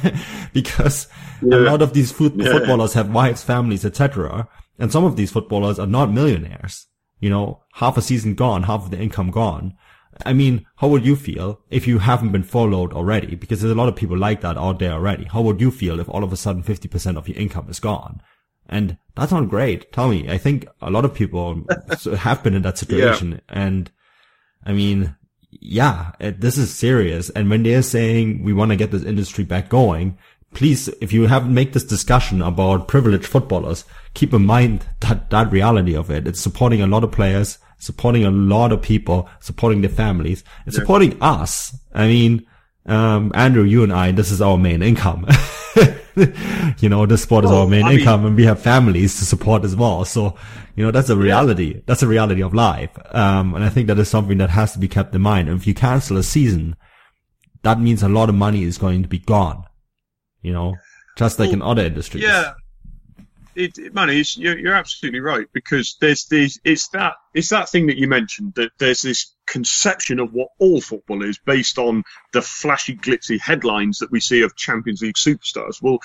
[0.52, 1.07] because
[1.40, 1.57] yeah.
[1.57, 2.52] a lot of these yeah.
[2.52, 4.48] footballers have wives, families, etc.
[4.78, 6.87] And some of these footballers are not millionaires.
[7.20, 9.76] You know, half a season gone, half of the income gone.
[10.24, 13.34] I mean, how would you feel if you haven't been followed already?
[13.34, 15.24] Because there's a lot of people like that out there already.
[15.24, 18.20] How would you feel if all of a sudden 50% of your income is gone?
[18.68, 19.92] And that's not great.
[19.92, 21.64] Tell me, I think a lot of people
[22.18, 23.32] have been in that situation.
[23.32, 23.38] Yeah.
[23.48, 23.90] And
[24.64, 25.16] I mean,
[25.50, 27.30] yeah, it, this is serious.
[27.30, 30.18] And when they're saying we want to get this industry back going,
[30.54, 35.52] please, if you have make this discussion about privileged footballers, keep in mind that that
[35.52, 36.26] reality of it.
[36.26, 40.74] It's supporting a lot of players supporting a lot of people, supporting their families, and
[40.74, 40.80] yeah.
[40.80, 41.76] supporting us.
[41.94, 42.46] I mean,
[42.86, 45.26] um, Andrew, you and I, this is our main income.
[46.78, 49.24] you know, this sport is our main I income mean, and we have families to
[49.24, 50.04] support as well.
[50.04, 50.36] So,
[50.76, 51.74] you know, that's a reality.
[51.74, 51.80] Yeah.
[51.86, 52.90] That's a reality of life.
[53.14, 55.48] Um, and I think that is something that has to be kept in mind.
[55.48, 56.76] And if you cancel a season,
[57.62, 59.64] that means a lot of money is going to be gone,
[60.44, 60.76] you know,
[61.16, 62.22] just like well, in other industries.
[62.22, 62.52] Yeah.
[63.57, 66.61] it, it man, you're, you're absolutely right because there's these.
[66.64, 70.80] It's that it's that thing that you mentioned that there's this conception of what all
[70.80, 75.83] football is based on the flashy, glitzy headlines that we see of Champions League superstars.
[75.83, 75.98] Well,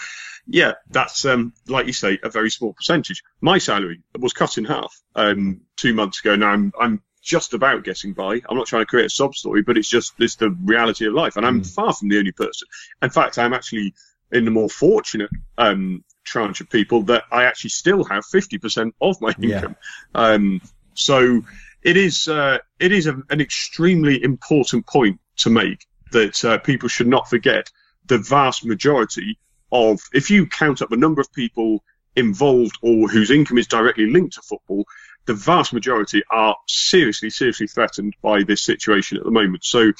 [0.47, 3.21] yeah, that's um, like you say, a very small percentage.
[3.41, 6.35] My salary was cut in half um, two months ago.
[6.35, 8.41] Now I'm I'm just about getting by.
[8.49, 11.13] I'm not trying to create a sob story, but it's just it's the reality of
[11.13, 11.73] life, and I'm mm.
[11.73, 12.67] far from the only person.
[13.01, 13.93] In fact, I'm actually
[14.31, 19.19] in the more fortunate um, tranche of people that I actually still have 50% of
[19.21, 19.75] my income.
[20.13, 20.21] Yeah.
[20.21, 20.61] Um,
[20.93, 21.41] so
[21.81, 26.89] it is uh, it is a, an extremely important point to make that uh, people
[26.89, 27.71] should not forget
[28.05, 29.39] the vast majority
[29.71, 31.83] of if you count up the number of people
[32.15, 34.85] involved or whose income is directly linked to football,
[35.25, 39.63] the vast majority are seriously, seriously threatened by this situation at the moment.
[39.63, 39.91] So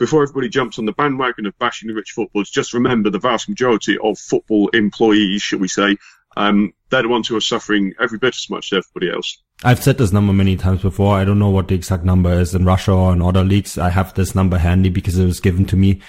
[0.00, 3.50] before everybody jumps on the bandwagon of bashing the rich footballers, just remember the vast
[3.50, 5.98] majority of football employees, shall we say,
[6.38, 9.42] um, they're the ones who are suffering every bit as much as everybody else.
[9.62, 11.18] I've said this number many times before.
[11.18, 13.76] I don't know what the exact number is in Russia or in other leagues.
[13.76, 16.00] I have this number handy because it was given to me.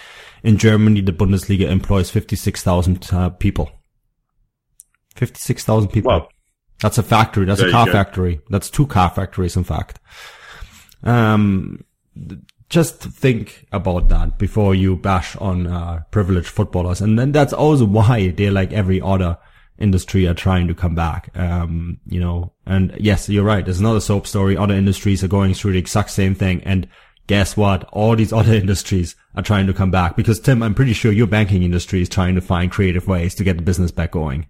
[0.42, 3.70] In Germany, the Bundesliga employs 56,000 uh, people.
[5.16, 6.12] 56,000 people.
[6.12, 6.30] Wow.
[6.80, 7.46] That's a factory.
[7.46, 8.40] That's there a car factory.
[8.50, 10.00] That's two car factories, in fact.
[11.04, 11.84] Um,
[12.72, 17.02] just think about that before you bash on uh, privileged footballers.
[17.02, 19.38] And then that's also why they're like every other
[19.78, 21.30] industry are trying to come back.
[21.36, 23.64] Um, you know, and yes, you're right.
[23.64, 24.56] There's another soap story.
[24.56, 26.64] Other industries are going through the exact same thing.
[26.64, 26.88] And
[27.28, 27.84] guess what?
[27.92, 31.28] All these other industries are trying to come back because Tim, I'm pretty sure your
[31.28, 34.48] banking industry is trying to find creative ways to get the business back going.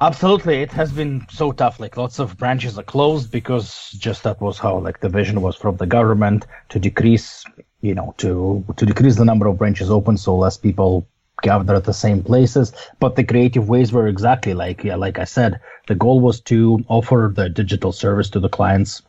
[0.00, 1.80] Absolutely, it has been so tough.
[1.80, 5.56] Like lots of branches are closed because just that was how like the vision was
[5.56, 7.44] from the government to decrease,
[7.80, 11.08] you know, to to decrease the number of branches open so less people
[11.42, 12.72] gather at the same places.
[13.00, 16.84] But the creative ways were exactly like yeah, like I said, the goal was to
[16.88, 19.02] offer the digital service to the clients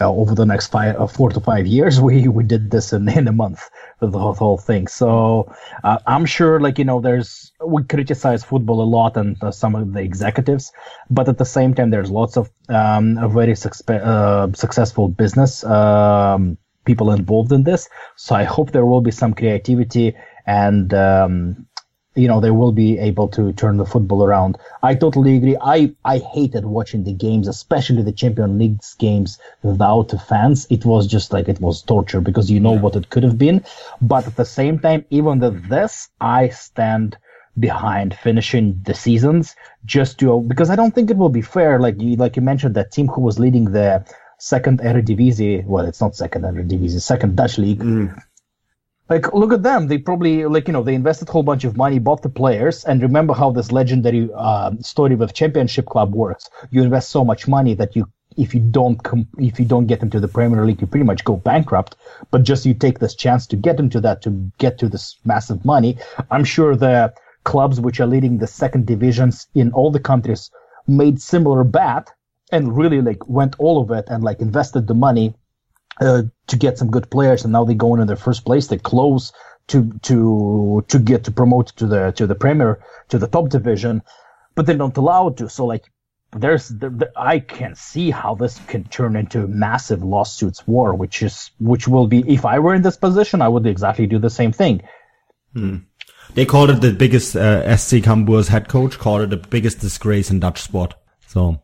[0.00, 2.00] uh, over the next five, uh, four to five years.
[2.08, 3.68] We we did this in, in a month,
[4.00, 4.86] with the whole, thing.
[4.86, 5.52] So
[5.84, 9.74] uh, I'm sure, like you know, there's we criticize football a lot and uh, some
[9.74, 10.72] of the executives,
[11.10, 13.54] but at the same time, there's lots of um, very
[13.88, 17.88] uh, successful business um, people involved in this.
[18.16, 21.66] So I hope there will be some creativity and um,
[22.16, 24.58] you know they will be able to turn the football around.
[24.82, 25.56] I totally agree.
[25.60, 30.66] I I hated watching the games, especially the Champion League's games without fans.
[30.70, 33.64] It was just like it was torture because you know what it could have been.
[34.00, 37.16] But at the same time, even with this, I stand
[37.60, 39.54] behind finishing the seasons.
[39.84, 41.78] Just to because I don't think it will be fair.
[41.78, 44.04] Like you like you mentioned that team who was leading the
[44.38, 47.80] second Eredivisie, well, it's not second Eredivisie, second Dutch league.
[47.80, 48.22] Mm.
[49.08, 49.88] Like look at them.
[49.88, 52.84] They probably like you know they invested a whole bunch of money bought the players
[52.84, 56.48] and remember how this legendary uh, story with championship club works.
[56.70, 60.02] You invest so much money that you if you don't com- if you don't get
[60.02, 61.96] into the premier league you pretty much go bankrupt.
[62.30, 65.64] But just you take this chance to get into that to get to this massive
[65.64, 65.98] money.
[66.30, 67.12] I'm sure the
[67.44, 70.50] clubs which are leading the second divisions in all the countries
[70.86, 72.10] made similar bet
[72.52, 75.34] and really like went all of it and like invested the money
[76.00, 78.66] uh, to get some good players, and now they go into their first place.
[78.66, 79.32] They close
[79.68, 84.02] to to to get to promote to the to the Premier to the top division,
[84.54, 85.48] but they don't allow it to.
[85.48, 85.84] So like,
[86.32, 90.94] there's the, the, I can see how this can turn into a massive lawsuits war,
[90.94, 94.18] which is which will be if I were in this position, I would exactly do
[94.18, 94.82] the same thing.
[95.52, 95.76] Hmm.
[96.34, 100.30] They called it the biggest uh, SC Cambuur's head coach called it the biggest disgrace
[100.30, 100.94] in Dutch sport.
[101.26, 101.60] So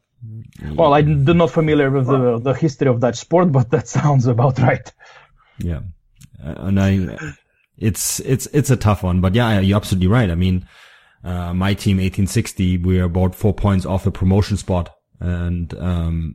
[0.75, 4.59] well, I'm not familiar with the, the history of Dutch sport, but that sounds about
[4.59, 4.93] right.
[5.59, 5.81] Yeah,
[6.45, 7.35] uh, and I,
[7.79, 10.31] it's it's it's a tough one, but yeah, you're absolutely right.
[10.31, 10.67] I mean,
[11.25, 16.35] uh, my team 1860, we're about four points off the promotion spot, and um,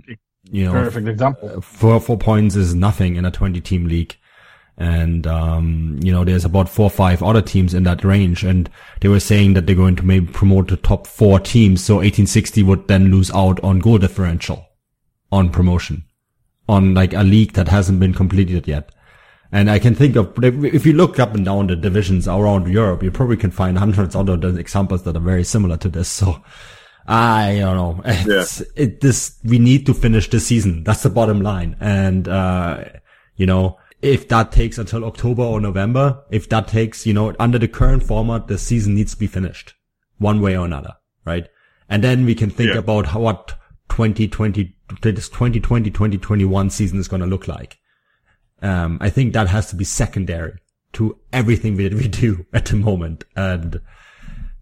[0.52, 1.62] you know, perfect example.
[1.62, 4.18] Four four points is nothing in a 20 team league.
[4.78, 8.44] And, um, you know, there's about four or five other teams in that range.
[8.44, 8.70] And
[9.02, 11.84] they were saying that they're going to maybe promote the top four teams.
[11.84, 14.66] So 1860 would then lose out on goal differential
[15.32, 16.04] on promotion
[16.68, 18.92] on like a league that hasn't been completed yet.
[19.52, 23.04] And I can think of, if you look up and down the divisions around Europe,
[23.04, 26.08] you probably can find hundreds of other examples that are very similar to this.
[26.08, 26.42] So
[27.06, 28.02] I don't know.
[28.06, 28.66] It's, yeah.
[28.78, 30.86] it, this, we need to finish the season.
[30.86, 31.76] That's the bottom line.
[31.82, 32.86] And, uh,
[33.36, 37.60] you know, if that takes until October or November, if that takes, you know, under
[37.60, 39.74] the current format, the season needs to be finished
[40.18, 40.96] one way or another,
[41.26, 41.48] right?
[41.90, 42.80] And then we can think yeah.
[42.80, 43.56] about how, what
[43.90, 47.80] 2020, this 2020, 2021 season is going to look like.
[48.62, 50.60] Um, I think that has to be secondary
[50.94, 53.24] to everything that we do at the moment.
[53.36, 53.82] And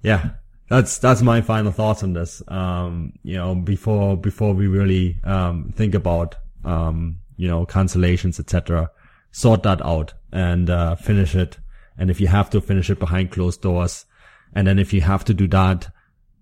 [0.02, 0.32] yeah,
[0.70, 2.42] that's that's my final thoughts on this.
[2.48, 8.90] Um, you know, before before we really um, think about um, you know cancellations, etc.
[9.32, 11.58] Sort that out and uh, finish it.
[11.98, 14.06] And if you have to finish it behind closed doors,
[14.54, 15.92] and then if you have to do that,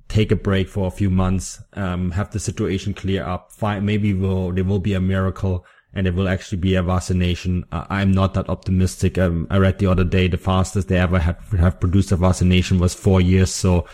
[0.08, 3.52] take a break for a few months, um, have the situation clear up.
[3.52, 7.66] Find, maybe will there will be a miracle and it will actually be a vaccination.
[7.72, 9.18] Uh, I'm not that optimistic.
[9.18, 12.80] Um, I read the other day the fastest they ever had have produced a vaccination
[12.80, 13.52] was four years.
[13.52, 13.88] So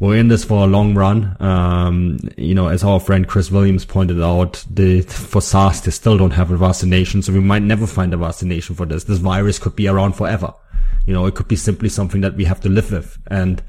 [0.00, 1.36] we're in this for a long run.
[1.40, 6.16] Um, you know, as our friend Chris Williams pointed out, the, for SARS, they still
[6.16, 7.22] don't have a vaccination.
[7.22, 9.04] So we might never find a vaccination for this.
[9.04, 10.54] This virus could be around forever.
[11.06, 13.18] You know, it could be simply something that we have to live with.
[13.26, 13.62] And,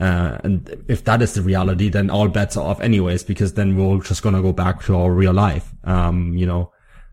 [0.00, 3.76] uh, and if that is the reality, then all bets are off anyways, because then
[3.76, 5.72] we're just going to go back to our real life.
[5.84, 6.72] Um, you know,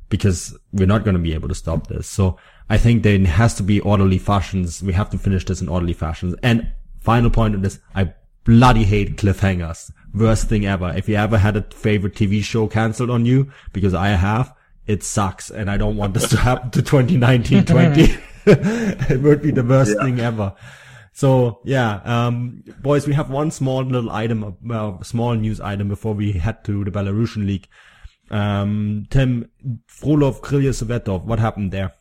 [0.09, 2.07] because we're not going to be able to stop this.
[2.07, 2.37] So
[2.69, 4.81] I think there has to be orderly fashions.
[4.81, 6.35] We have to finish this in orderly fashions.
[6.41, 8.13] And final point of this, I
[8.45, 9.91] bloody hate cliffhangers.
[10.13, 10.93] Worst thing ever.
[10.95, 14.55] If you ever had a favorite TV show cancelled on you, because I have,
[14.87, 15.49] it sucks.
[15.49, 18.17] And I don't want this to happen to 2019, 20.
[18.45, 20.03] it would be the worst yeah.
[20.03, 20.53] thing ever.
[21.13, 26.13] So yeah, um, boys, we have one small little item, well, small news item before
[26.13, 27.67] we head to the Belarusian league.
[28.29, 29.49] Um, Tim,
[29.87, 31.93] Frolov, Krylia Sovetov, what happened there?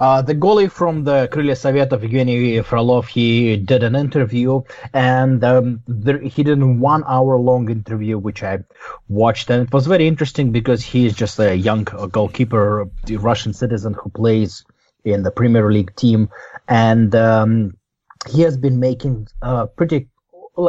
[0.00, 4.62] Uh, the goalie from the Krylia Sovetov, Evgeny Frolov, he did an interview
[4.92, 8.58] and um, there, he did a one hour long interview, which I
[9.08, 9.50] watched.
[9.50, 13.94] And it was very interesting because he is just a young goalkeeper, a Russian citizen
[13.94, 14.64] who plays
[15.04, 16.28] in the Premier League team.
[16.68, 17.76] And um,
[18.28, 20.08] he has been making uh, pretty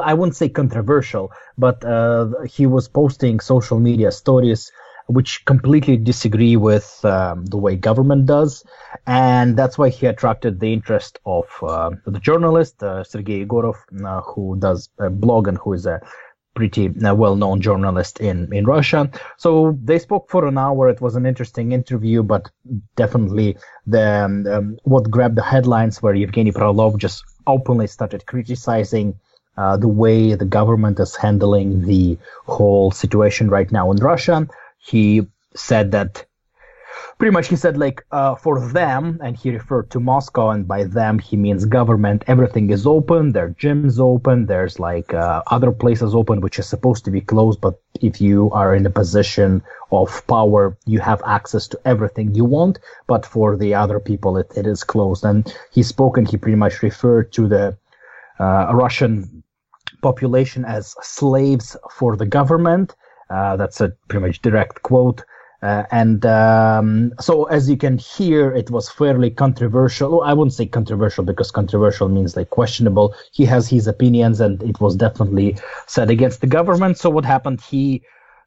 [0.01, 4.71] I wouldn't say controversial, but uh, he was posting social media stories
[5.07, 8.63] which completely disagree with um, the way government does,
[9.05, 14.21] and that's why he attracted the interest of uh, the journalist uh, Sergei Egorov, uh,
[14.21, 16.01] who does a blog and who is a
[16.55, 19.09] pretty uh, well-known journalist in in Russia.
[19.37, 20.89] So they spoke for an hour.
[20.89, 22.49] It was an interesting interview, but
[22.95, 29.19] definitely the um, um what grabbed the headlines where Evgeny Frolov just openly started criticizing
[29.57, 34.47] uh, the way the government is handling the whole situation right now in Russia
[34.85, 36.25] he said that
[37.17, 40.83] pretty much he said like uh, for them and he referred to moscow and by
[40.83, 42.23] them he means government.
[42.27, 43.31] Everything is open.
[43.31, 44.45] There are gyms open.
[44.45, 47.61] There's like uh, other places open which is supposed to be closed.
[47.61, 49.61] But if you are in a position
[49.91, 52.79] of power you have access to everything you want.
[53.07, 55.23] But for the other people it, it is closed.
[55.23, 57.77] And he spoke and he pretty much referred to the
[58.37, 59.41] uh, russian
[60.01, 62.93] population as slaves for the government
[63.29, 65.23] that's a pretty much direct quote.
[65.61, 70.21] Uh, and um, so, as you can hear, it was fairly controversial.
[70.21, 73.15] I wouldn't say controversial because controversial means like questionable.
[73.31, 75.57] He has his opinions, and it was definitely
[75.87, 76.99] said against the government.
[76.99, 77.61] So, what happened?
[77.61, 78.03] He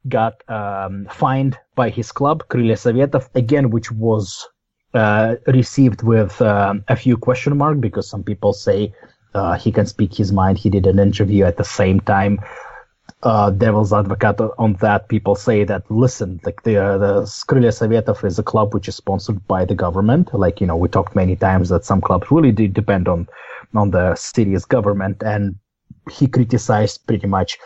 [0.09, 4.47] got um, fined by his club, Krylia Sovetov, again, which was
[4.95, 8.93] uh, received with um, a few question mark because some people say
[9.35, 10.57] uh, he can speak his mind.
[10.59, 12.39] He did an interview at the same time
[13.23, 15.09] uh, devil's advocate on that.
[15.09, 18.97] People say that listen, like the uh, the Krylia Sovetov is a club which is
[18.97, 20.33] sponsored by the government.
[20.33, 23.29] Like you know, we talked many times that some clubs really do depend on
[23.75, 25.57] on the city's government, and
[26.11, 27.59] he criticized pretty much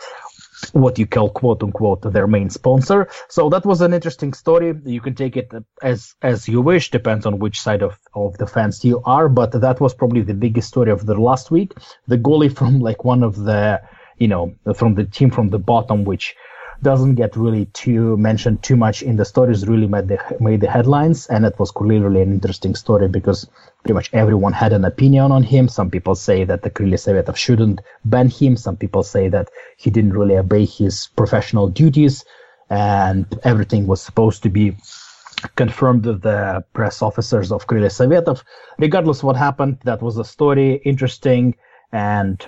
[0.71, 3.07] what you call quote unquote their main sponsor.
[3.29, 4.73] So that was an interesting story.
[4.85, 5.51] You can take it
[5.83, 9.29] as as you wish, depends on which side of, of the fence you are.
[9.29, 11.73] But that was probably the biggest story of the last week.
[12.07, 13.81] The goalie from like one of the
[14.17, 16.35] you know, from the team from the bottom, which
[16.81, 20.69] doesn't get really too mentioned too much in the stories really made the made the
[20.69, 21.27] headlines.
[21.27, 23.47] And it was clearly an interesting story because
[23.83, 25.67] pretty much everyone had an opinion on him.
[25.67, 28.57] Some people say that the Sovetov shouldn't ban him.
[28.57, 32.25] Some people say that he didn't really obey his professional duties.
[32.69, 34.75] And everything was supposed to be
[35.55, 38.43] confirmed with the press officers of Sovetov
[38.79, 41.55] regardless what happened that was a story interesting
[41.91, 42.45] and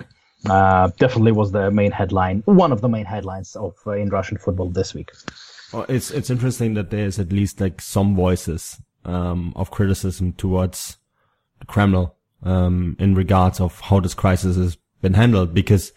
[0.50, 4.38] uh, definitely was the main headline, one of the main headlines of uh, in Russian
[4.38, 5.12] football this week.
[5.74, 10.98] Well, it's it's interesting that there's at least like some voices um, of criticism towards
[11.60, 12.12] the Kremlin
[12.44, 15.92] um, in regards of how this crisis has been handled, because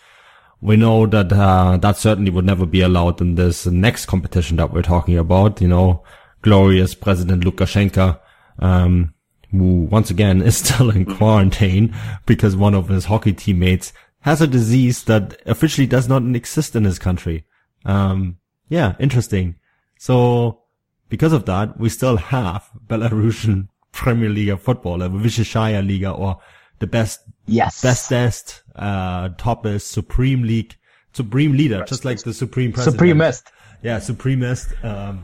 [0.60, 4.72] we know that uh, that certainly would never be allowed in this next competition that
[4.72, 5.60] we're talking about.
[5.60, 6.02] You know,
[6.42, 8.18] glorious President Lukashenko.
[8.60, 9.14] Um,
[9.50, 11.94] who once again is still in quarantine
[12.26, 16.84] because one of his hockey teammates has a disease that officially does not exist in
[16.84, 17.44] his country.
[17.84, 18.38] Um,
[18.68, 19.56] yeah, interesting.
[19.98, 20.62] So
[21.08, 26.38] because of that, we still have Belarusian Premier League football, a Vysshaya Liga or
[26.78, 27.80] the best, Yes.
[27.82, 30.76] bestest, uh, toppest, supreme league,
[31.12, 33.00] supreme leader, just like the supreme president.
[33.00, 33.42] Supremist.
[33.82, 34.84] Yeah, supremist.
[34.84, 35.22] Um,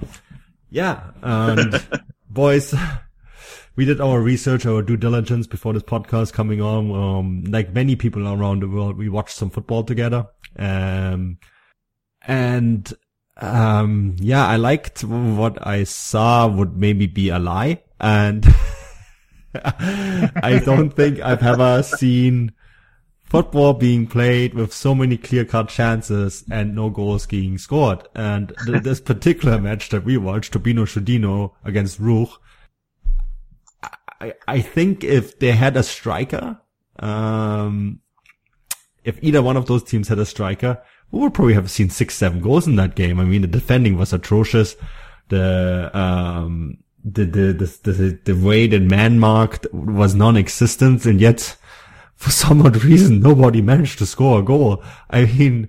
[0.71, 1.85] yeah, and
[2.31, 2.75] boys,
[3.77, 6.91] we did our research, our due diligence before this podcast coming on.
[6.93, 10.29] Um, like many people around the world, we watched some football together.
[10.57, 11.39] Um,
[12.27, 12.93] and,
[13.37, 17.83] um, yeah, I liked what I saw would maybe be a lie.
[18.01, 18.47] And
[19.55, 22.53] I don't think I've ever seen
[23.25, 28.07] football being played with so many clear cut chances and no goals being scored.
[28.15, 32.31] And th- this particular match that we watched, Torpedo Zhodino against Ruch,
[34.25, 36.59] I, I think if they had a striker,
[36.99, 38.01] um,
[39.05, 42.15] if either one of those teams had a striker, we would probably have seen six,
[42.15, 43.21] seven goals in that game.
[43.21, 44.77] I mean, the defending was atrocious.
[45.29, 51.57] The, um, the, the, the, the, the way that man marked was non-existent and yet
[52.15, 54.83] for some odd reason nobody managed to score a goal.
[55.11, 55.69] I mean,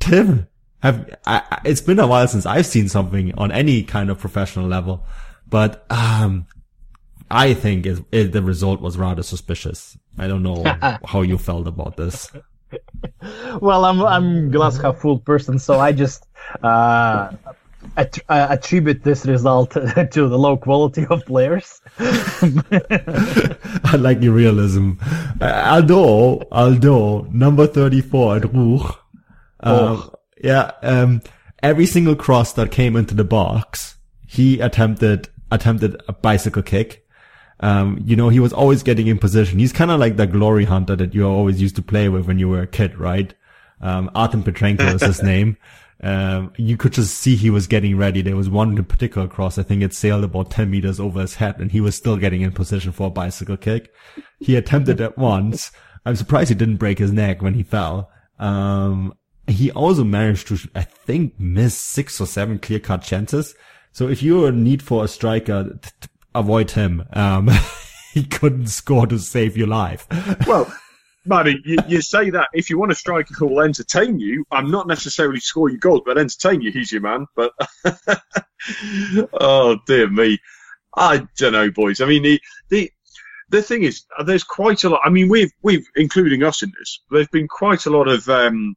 [0.00, 0.48] Tim,
[0.82, 4.66] have, I, it's been a while since I've seen something on any kind of professional
[4.66, 5.06] level,
[5.48, 6.46] but, um,
[7.32, 9.96] I think it, it, the result was rather suspicious.
[10.18, 10.62] I don't know
[11.04, 12.30] how you felt about this.
[13.60, 16.26] Well, I'm I'm glass half full person, so I just
[16.62, 17.32] uh,
[17.96, 21.80] att- uh, attribute this result to the low quality of players.
[21.98, 24.92] I like the realism.
[25.40, 28.96] Uh, although, although number 34 at Ruch,
[29.60, 30.10] um,
[30.42, 31.22] yeah, um,
[31.62, 37.01] every single cross that came into the box, he attempted, attempted a bicycle kick.
[37.62, 39.58] Um, you know, he was always getting in position.
[39.58, 42.38] He's kind of like the glory hunter that you always used to play with when
[42.38, 43.32] you were a kid, right?
[43.80, 45.56] Um, Artem Petrenko is his name.
[46.02, 48.22] Um, you could just see he was getting ready.
[48.22, 49.58] There was one in particular cross.
[49.58, 52.42] I think it sailed about 10 meters over his head and he was still getting
[52.42, 53.92] in position for a bicycle kick.
[54.40, 55.70] He attempted it once.
[56.04, 58.10] I'm surprised he didn't break his neck when he fell.
[58.40, 59.14] Um,
[59.46, 63.54] he also managed to, I think, miss six or seven clear cut chances.
[63.92, 67.04] So if you're in need for a striker, t- avoid him.
[67.12, 67.50] Um,
[68.12, 70.06] he couldn't score to save your life.
[70.46, 70.72] Well,
[71.24, 74.72] Maddie, you, you say that if you want a striker who will entertain you, I'm
[74.72, 77.26] not necessarily score you goals, but entertain you, he's your man.
[77.36, 77.52] But
[79.32, 80.38] oh dear me,
[80.96, 82.00] I don't know, boys.
[82.00, 82.90] I mean, the the
[83.50, 85.02] the thing is, there's quite a lot.
[85.04, 87.00] I mean, we've we've including us in this.
[87.10, 88.74] There's been quite a lot of, um,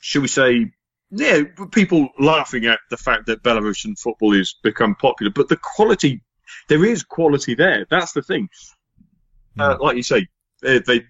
[0.00, 0.70] shall we say,
[1.10, 1.42] yeah,
[1.72, 6.20] people laughing at the fact that Belarusian football has become popular, but the quality,
[6.68, 7.86] there is quality there.
[7.90, 8.48] That's the thing.
[9.58, 10.28] Uh, like you say,
[10.62, 11.04] they, they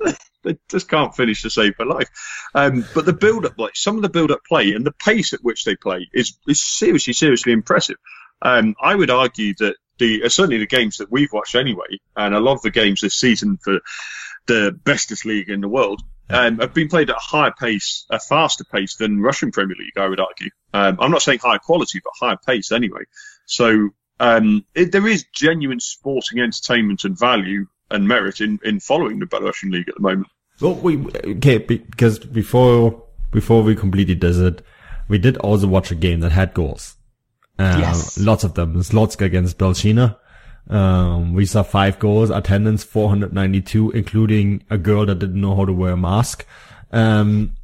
[0.42, 2.08] they just can't finish to save their life.
[2.54, 5.32] Um, but the build up, like some of the build up play and the pace
[5.32, 7.96] at which they play is, is seriously, seriously impressive.
[8.40, 12.34] Um, I would argue that the, uh, certainly the games that we've watched anyway, and
[12.34, 13.80] a lot of the games this season for
[14.46, 16.00] the bestest league in the world,
[16.30, 19.96] um, have been played at a higher pace, a faster pace than Russian Premier League,
[19.96, 20.50] I would argue.
[20.72, 23.02] Um, I'm not saying higher quality, but higher pace anyway.
[23.46, 29.18] So, um, it, there is genuine sporting entertainment and value and merit in, in following
[29.18, 30.28] the Belarusian league at the moment.
[30.60, 30.98] Well, we
[31.36, 34.62] okay because before before we completed does it,
[35.08, 36.96] we did also watch a game that had goals.
[37.58, 38.18] Uh, Yes.
[38.18, 38.74] lots of them.
[38.76, 40.16] Slotska against Belshina.
[40.68, 45.72] Um, we saw five goals, attendance 492, including a girl that didn't know how to
[45.72, 46.44] wear a mask.
[46.92, 47.54] Um,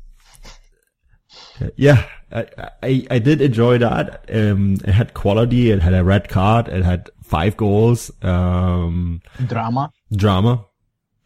[1.77, 2.47] yeah, I,
[2.83, 4.25] I, I did enjoy that.
[4.33, 5.71] Um, it had quality.
[5.71, 6.69] It had a red card.
[6.69, 8.11] It had five goals.
[8.23, 9.93] Um, Drama.
[10.15, 10.67] drama.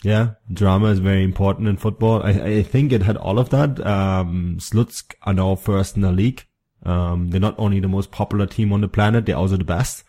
[0.05, 2.23] Yeah, drama is very important in football.
[2.23, 3.85] I, I think it had all of that.
[3.85, 6.45] Um, Slutsk are now first in the league.
[6.85, 10.05] Um, they're not only the most popular team on the planet, they're also the best.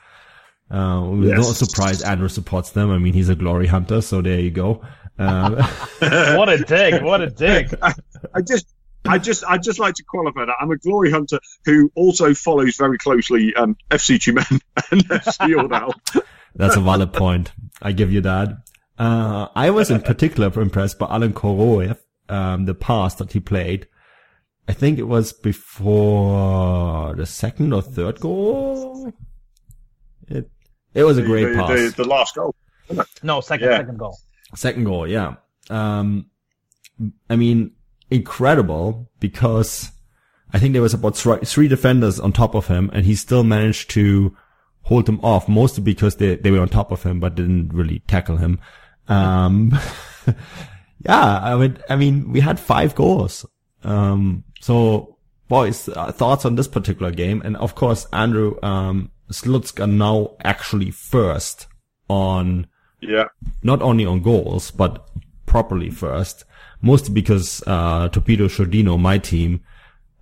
[0.70, 1.38] Uh, we're Yes.
[1.48, 2.92] not surprised Andrew supports them.
[2.92, 4.82] I mean, he's a glory hunter, so there you go.
[5.18, 5.56] Um,
[6.00, 7.02] What a dig!
[7.02, 7.74] What a dig!
[7.82, 8.68] I just,
[9.10, 12.76] I just, I just like to qualify that I'm a glory hunter who also follows
[12.78, 15.94] very closely um, FC Tyumen and FC Ordal.
[16.56, 17.52] That's a valid point.
[17.82, 18.50] I give you that.
[18.98, 21.98] Uh, I was in particular impressed by Alan Koroev,
[22.28, 23.88] um, the pass that he played.
[24.68, 29.12] I think it was before the second or third goal.
[30.28, 30.50] It,
[30.94, 31.68] it was a great the, pass.
[31.96, 32.54] The, the last goal.
[33.24, 33.78] No, second Yeah.
[33.78, 34.18] second goal.
[34.56, 35.36] Second goal, yeah.
[35.70, 36.26] Um,
[37.30, 37.72] I mean,
[38.12, 39.92] incredible because
[40.54, 43.90] I think there was about three defenders on top of him and he still managed
[43.92, 44.36] to
[44.84, 48.00] hold them off, mostly because they, they were on top of him, but didn't really
[48.08, 48.60] tackle him.
[49.08, 49.78] Um,
[51.06, 53.46] yeah, I mean, I mean, we had five goals.
[53.84, 57.42] Um, so boys, uh, thoughts on this particular game?
[57.44, 61.68] And of course, Andrew, um, Slutsk are now actually first
[62.10, 62.68] on
[63.02, 63.26] Yeah.
[63.64, 65.08] Not only on goals, but
[65.46, 66.44] properly first.
[66.82, 69.62] Mostly because uh, Torpedo Zhodino, my team,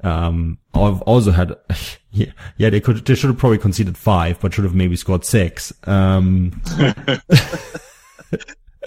[0.03, 1.55] um, also had,
[2.12, 5.26] yeah, yeah, they could, they should have probably conceded five, but should have maybe scored
[5.26, 5.74] six.
[5.88, 6.62] Um,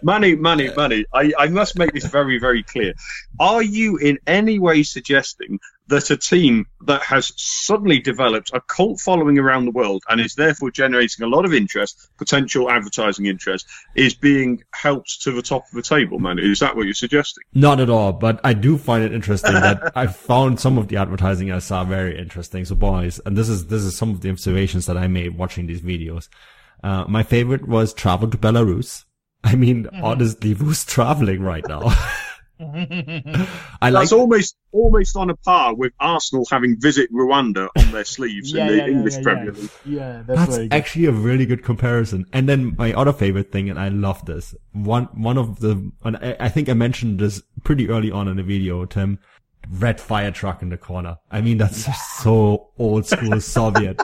[0.03, 1.05] Manny, Manny, money.
[1.13, 2.95] I, I must make this very, very clear.
[3.39, 9.01] Are you in any way suggesting that a team that has suddenly developed a cult
[9.01, 13.67] following around the world and is therefore generating a lot of interest, potential advertising interest,
[13.97, 16.43] is being helped to the top of the table, Manny?
[16.43, 17.43] Is that what you're suggesting?
[17.53, 20.97] Not at all, but I do find it interesting that I found some of the
[20.97, 22.65] advertising I saw very interesting.
[22.65, 25.67] So boys, and this is, this is some of the observations that I made watching
[25.67, 26.29] these videos.
[26.83, 29.05] Uh, my favorite was travel to Belarus
[29.45, 30.05] I mean, mm-hmm.
[30.05, 31.93] honestly, who's traveling right now?
[32.61, 38.05] I like That's almost almost on a par with Arsenal having visit Rwanda on their
[38.17, 39.71] sleeves yeah, in the yeah, English yeah, Premier League.
[39.87, 42.27] Yeah, that's, that's actually a really good comparison.
[42.35, 45.05] And then my other favorite thing, and I love this one.
[45.15, 48.85] One of the, and I think I mentioned this pretty early on in the video,
[48.85, 49.19] Tim.
[49.71, 51.17] Red fire truck in the corner.
[51.31, 51.87] I mean, that's
[52.23, 54.01] so old school Soviet.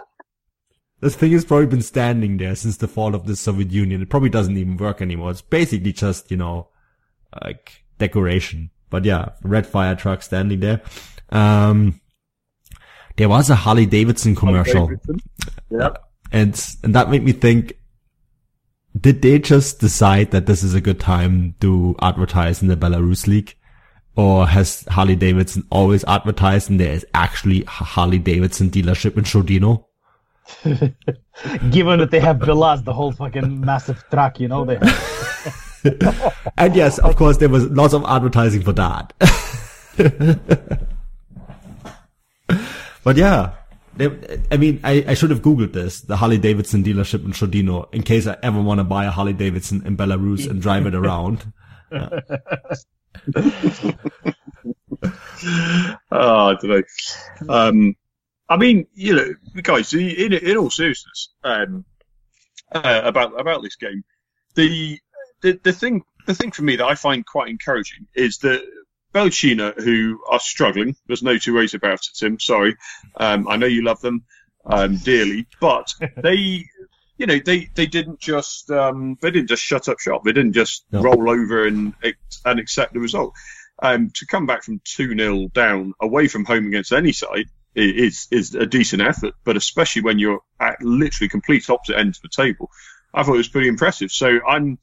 [1.01, 4.01] This thing has probably been standing there since the fall of the Soviet Union.
[4.01, 5.31] It probably doesn't even work anymore.
[5.31, 6.69] It's basically just, you know,
[7.43, 8.71] like decoration.
[8.89, 10.81] But yeah, red fire truck standing there.
[11.31, 12.01] Um,
[13.17, 14.91] there was a Harley Davidson commercial.
[15.71, 15.91] Yeah.
[16.33, 17.75] And, and that made me think,
[18.99, 23.27] did they just decide that this is a good time to advertise in the Belarus
[23.27, 23.55] League?
[24.17, 29.25] Or has Harley Davidson always advertised and there is actually a Harley Davidson dealership in
[29.25, 29.85] Zhodino?
[31.71, 34.77] Given that they have Belaz, the whole fucking massive truck, you know, they.
[36.59, 39.13] and yes, of course, there was lots of advertising for that.
[43.05, 43.55] but yeah,
[43.97, 44.11] they,
[44.51, 48.03] I mean, I, I should have googled this, the Harley Davidson dealership in Zhodino, in
[48.03, 51.53] case I ever want to buy a Harley Davidson in Belarus and drive it around.
[51.91, 52.09] Yeah.
[56.11, 56.83] oh, I don't know.
[57.49, 57.97] Um,
[58.49, 61.85] I mean, you know, guys, in, in all seriousness, um,
[62.73, 64.05] uh, about about this game,
[64.55, 64.99] the,
[65.43, 68.63] the the thing the thing for me that I find quite encouraging is that
[69.13, 72.39] Belshina, who are struggling, there's no two ways about it, Tim.
[72.39, 72.77] Sorry,
[73.17, 74.25] um, I know you love them
[74.65, 76.65] um, dearly, but they,
[77.17, 80.23] you know, they they didn't just um, they didn't just shut up shop.
[80.25, 81.03] They didn't just no.
[81.03, 81.95] roll over and
[82.45, 83.35] and accept the result.
[83.83, 88.29] Um, to come back from two 0 down away from home against any side is
[88.31, 92.29] is a decent effort, but especially when you're at literally complete opposite ends of the
[92.29, 92.71] table,
[93.15, 94.11] I thought it was pretty impressive.
[94.11, 94.79] So I'm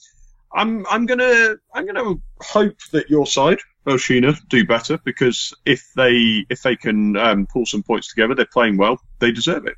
[0.54, 6.46] I'm I'm gonna I'm gonna hope that your side, Belshina, do better because if they
[6.50, 9.76] if they can um, pull some points together, they're playing well, they deserve it.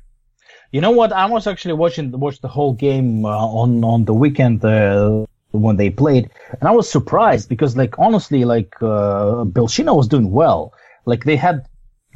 [0.72, 1.12] You know what?
[1.12, 4.64] I was actually watching watched the whole game uh, on on the weekend.
[4.64, 6.28] Uh, when they played,
[6.60, 10.74] and I was surprised because, like, honestly, like uh, Belshina was doing well.
[11.06, 11.66] Like they had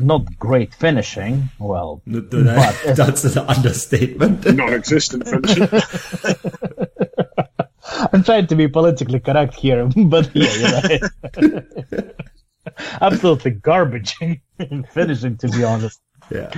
[0.00, 1.50] not great finishing.
[1.58, 2.30] Well, but
[2.96, 4.44] that's an understatement.
[4.54, 5.68] Non-existent finishing.
[8.12, 10.98] I'm trying to be politically correct here, but yeah,
[11.40, 11.62] you
[13.00, 14.16] absolutely garbage
[14.58, 16.00] in finishing, to be honest.
[16.30, 16.50] Yeah.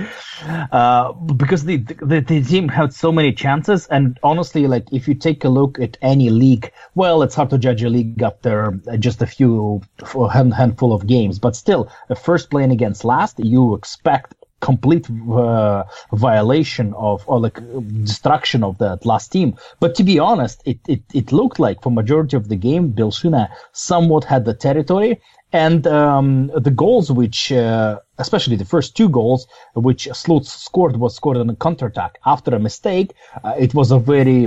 [0.71, 5.15] Uh, because the, the, the team had so many chances, and honestly, like if you
[5.15, 9.21] take a look at any league, well, it's hard to judge a league after just
[9.21, 9.81] a few
[10.15, 11.89] a handful of games, but still,
[12.21, 17.59] first playing against last, you expect complete uh, violation of or like
[18.03, 19.55] destruction of that last team.
[19.81, 23.49] But to be honest, it, it, it looked like for majority of the game, Belshina
[23.73, 25.19] somewhat had the territory
[25.51, 29.41] and um, the goals, which uh, especially the first two goals,
[29.87, 33.09] which Slutsk scored, was scored on a counterattack after a mistake.
[33.43, 34.39] Uh, it was a very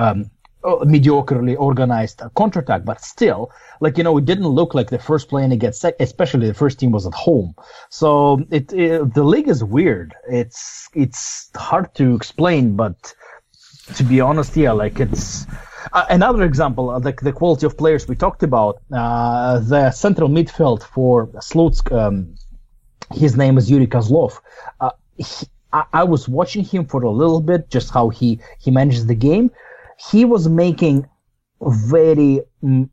[0.00, 0.18] um,
[0.62, 3.50] uh, mediocrely organized counterattack, but still,
[3.80, 6.90] like you know, it didn't look like the first playing against, especially the first team
[6.92, 7.54] was at home.
[7.88, 8.10] So
[8.50, 10.14] it, it the league is weird.
[10.28, 12.98] It's it's hard to explain, but
[13.98, 15.46] to be honest, yeah, like it's
[15.92, 20.28] uh, another example, uh, like the quality of players we talked about, uh, the central
[20.28, 22.34] midfield for Slutsk, um,
[23.14, 24.38] his name is Yuri Kozlov.
[24.80, 28.70] Uh, he, I, I, was watching him for a little bit, just how he, he
[28.70, 29.50] manages the game.
[30.10, 31.08] He was making
[31.60, 32.88] very, mm,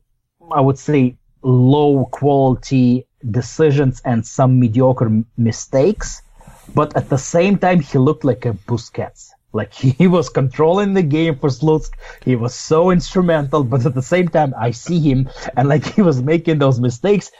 [0.52, 6.22] I would say, low quality decisions and some mediocre mistakes,
[6.74, 11.02] but at the same time, he looked like a Busquets like he was controlling the
[11.02, 11.92] game for Slutsk.
[12.24, 16.02] He was so instrumental, but at the same time, I see him and like he
[16.02, 17.30] was making those mistakes.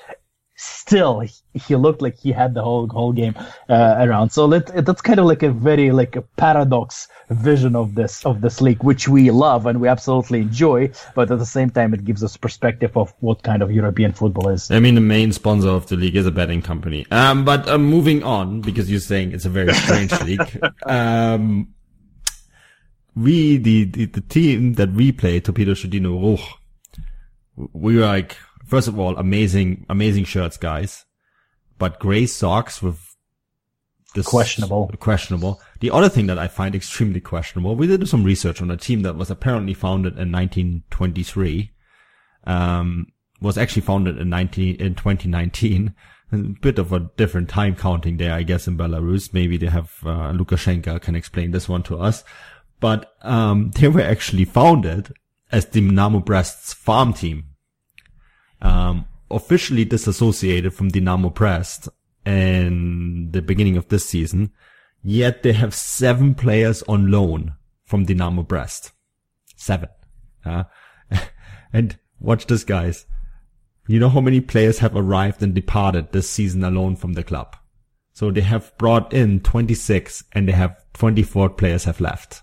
[0.61, 1.23] Still
[1.55, 3.35] he looked like he had the whole whole game
[3.69, 4.31] uh, around.
[4.31, 8.41] So that, that's kind of like a very like a paradox vision of this of
[8.41, 10.91] this league, which we love and we absolutely enjoy.
[11.15, 14.49] But at the same time, it gives us perspective of what kind of European football
[14.49, 14.69] is.
[14.71, 17.07] I mean, the main sponsor of the league is a betting company.
[17.11, 20.61] Um, but um, moving on because you're saying it's a very strange league.
[20.85, 21.75] Um,
[23.15, 26.45] we the, the the team that we play, Torpedo Zhodino Ruch,
[27.73, 28.37] we were like
[28.69, 31.05] first of all, amazing, amazing shirts, guys.
[31.79, 32.99] But gray socks with
[34.15, 34.91] this questionable.
[34.99, 35.61] Questionable.
[35.81, 39.03] The other thing that I find extremely questionable, we did some research on a team
[39.03, 41.71] that was apparently founded in 1923,
[42.45, 43.07] um,
[43.41, 45.95] was actually founded in 19, in 2019.
[46.33, 49.33] A bit of a different time counting there, I guess, in Belarus.
[49.33, 52.25] Maybe they have, uh, Lukashenko can explain this one to us.
[52.81, 55.13] But, um, they were actually founded
[55.51, 57.48] as the Dynamo Brest's farm team
[58.61, 61.89] um, officially disassociated from Dinamo Brest
[62.25, 64.53] in the beginning of this season.
[65.03, 67.55] Yet they have seven players on loan
[67.85, 68.93] from Dinamo Brest.
[69.57, 69.89] Seven.
[70.45, 70.65] Uh,
[71.73, 73.07] and watch this, guys.
[73.87, 77.57] You know how many players have arrived and departed this season alone from the club?
[78.13, 82.43] So they have brought in 26 and they have 24 players have left.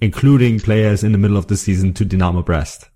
[0.00, 2.88] including players in the middle of the season to Dynamo Brest.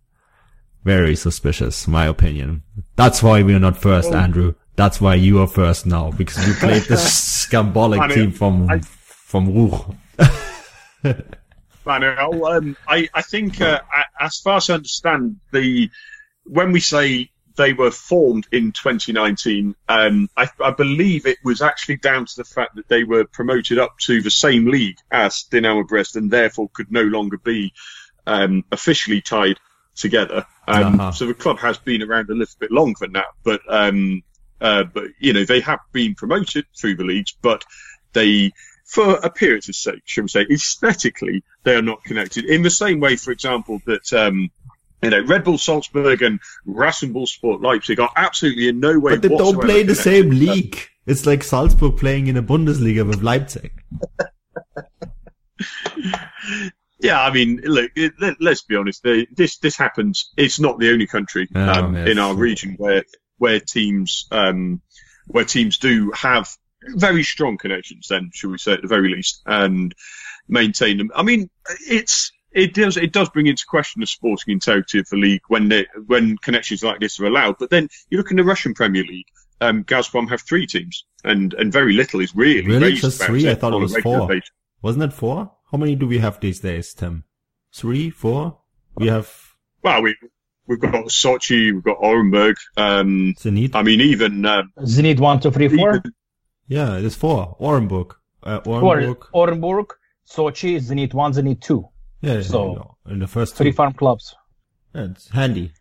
[0.85, 2.63] Very suspicious, my opinion.
[2.97, 4.17] That's why we are not first, oh.
[4.17, 4.55] Andrew.
[4.77, 9.49] That's why you are first now, because you played the scambolic team from, I, from
[9.53, 9.97] Ruch.
[11.85, 13.81] Manu, um, I, I think, uh,
[14.21, 15.91] as far as I understand, the,
[16.45, 19.75] when we say they were formed in 2019.
[19.89, 23.79] Um, I, I, believe it was actually down to the fact that they were promoted
[23.79, 27.75] up to the same league as Dinamo Brest and therefore could no longer be
[28.27, 29.59] um, officially tied
[29.97, 30.47] together.
[30.69, 31.13] Um, uh-huh.
[31.13, 34.23] So the club has been around a little bit longer than that, but um,
[34.61, 37.65] uh, but you know they have been promoted through the leagues, but
[38.13, 38.53] they
[38.85, 42.47] for a period of sake, shall we say, aesthetically, they are not connected.
[42.47, 44.51] In the same way, for example, that um,
[45.03, 49.13] you know, Red Bull Salzburg and Rasenball Sport Leipzig are absolutely in no way.
[49.17, 50.79] But they don't play the same league.
[51.07, 53.73] It's like Salzburg playing in a Bundesliga with Leipzig.
[57.01, 59.03] yeah, I mean, look, it, let, us be honest.
[59.03, 60.31] They, this this happens.
[60.37, 62.09] It's not the only country oh, um, yes.
[62.09, 63.05] in our region where
[63.39, 64.83] where teams um,
[65.27, 66.51] where teams do have
[66.83, 68.09] very strong connections.
[68.09, 69.95] Then, shall we say, at the very least, and
[70.49, 71.11] maintain them.
[71.15, 71.49] I mean,
[71.89, 75.69] it's it does it does bring into question the sporting integrity of the league when
[75.69, 77.57] they, when connections like this are allowed.
[77.59, 79.27] But then you look in the Russian Premier League,
[79.61, 83.49] um, Gazprom have three teams, and and very little is really really just three.
[83.49, 84.29] I thought it was four.
[84.29, 84.51] Basis.
[84.83, 85.53] Wasn't it four?
[85.71, 87.25] How many do we have these days, Tim?
[87.75, 88.59] Three, four?
[88.97, 89.31] We have.
[89.83, 90.17] Well, we
[90.67, 92.57] we've got Sochi, we've got Orenburg.
[92.77, 93.75] Um, Zenit.
[93.75, 95.97] I mean, even um, Zenit one, two, three, four.
[95.97, 96.13] Even,
[96.69, 97.57] yeah, there's four.
[97.61, 99.91] Orenburg, uh, Orenburg, Orenburg,
[100.31, 101.89] Sochi, Zenit one, Zenit two.
[102.21, 103.77] Yeah, so in the first three two.
[103.77, 104.35] farm clubs.
[104.95, 105.73] Yeah, it's handy.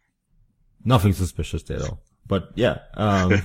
[0.83, 1.99] Nothing suspicious there though.
[2.27, 3.41] But yeah, um,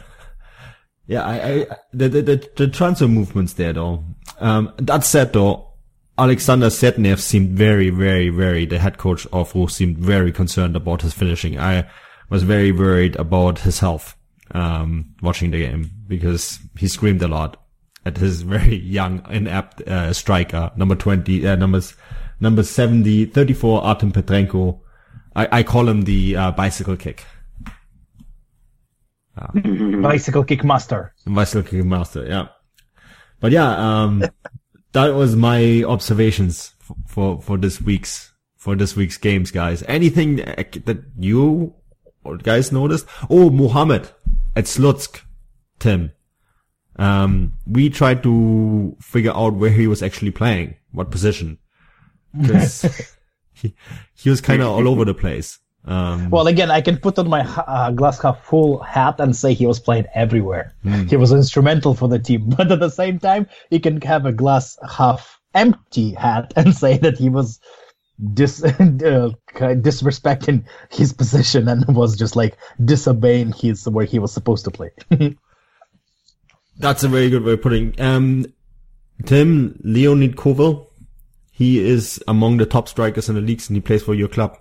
[1.07, 4.05] yeah, I, I the, the, the the transfer movements there though.
[4.41, 5.73] Um, that said though,
[6.19, 8.67] Alexander Setnev seemed very, very, very.
[8.67, 11.59] The head coach of Ruch seemed very concerned about his finishing.
[11.59, 11.89] I
[12.29, 14.17] was very worried about his health
[14.51, 17.57] um, watching the game because he screamed a lot
[18.05, 21.95] at his very young, inept uh, striker, number twenty, uh, numbers
[22.43, 24.81] number 70, 34, Artem Petrenko.
[25.35, 27.25] I, I call him the uh, bicycle kick.
[29.39, 29.47] Uh,
[30.03, 31.15] bicycle kick master.
[31.25, 32.49] Bicycle kick master, yeah.
[33.41, 34.25] But yeah, um,
[34.93, 39.83] that was my observations for, for, for this week's, for this week's games, guys.
[39.85, 41.75] Anything that you
[42.25, 43.07] or guys noticed?
[43.31, 44.11] Oh, Mohammed
[44.55, 45.23] at Slutsk,
[45.79, 46.13] Tim.
[46.97, 51.59] Um, we tried to figure out where he was actually playing, what position
[52.39, 53.17] because
[53.53, 53.75] he,
[54.15, 55.59] he was kind of all over the place.
[55.85, 59.53] Um, well, again, I can put on my uh, glass half full hat and say
[59.53, 60.75] he was playing everywhere.
[60.85, 61.11] Mm.
[61.11, 64.33] He was instrumental for the team, but at the same time, he can have a
[64.33, 67.61] glass half empty hat and say that he was
[68.35, 74.65] dis uh, disrespecting his position and was just like disobeying his where he was supposed
[74.65, 74.91] to play.
[76.79, 78.01] That's a very good way of putting.
[78.01, 78.47] Um,
[79.25, 80.87] Tim Leonid Koval,
[81.53, 84.57] he is among the top strikers in the leagues, and he plays for your club.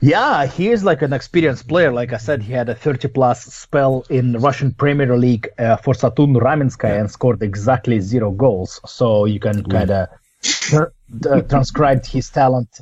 [0.00, 1.92] Yeah, he is like an experienced player.
[1.92, 5.94] Like I said, he had a 30 plus spell in Russian Premier League uh, for
[5.94, 8.80] Saturn Ramenskoye and scored exactly zero goals.
[8.84, 10.08] So you can kind of
[10.42, 10.90] tra-
[11.30, 12.80] uh, transcribe his talent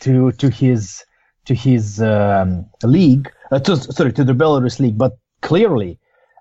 [0.00, 1.04] to to his
[1.44, 4.96] to his um, league, uh, to, sorry, to the Belarus league.
[4.96, 5.98] But clearly,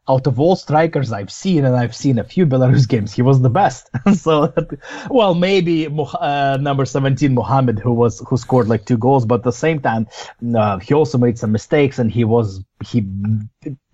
[0.10, 3.42] out of all strikers I've seen, and I've seen a few Belarus games, he was
[3.42, 3.90] the best.
[4.16, 4.54] so,
[5.10, 9.44] well, maybe uh, number 17 Mohamed, who was who scored like two goals, but at
[9.44, 10.08] the same time,
[10.56, 13.06] uh, he also made some mistakes, and he was he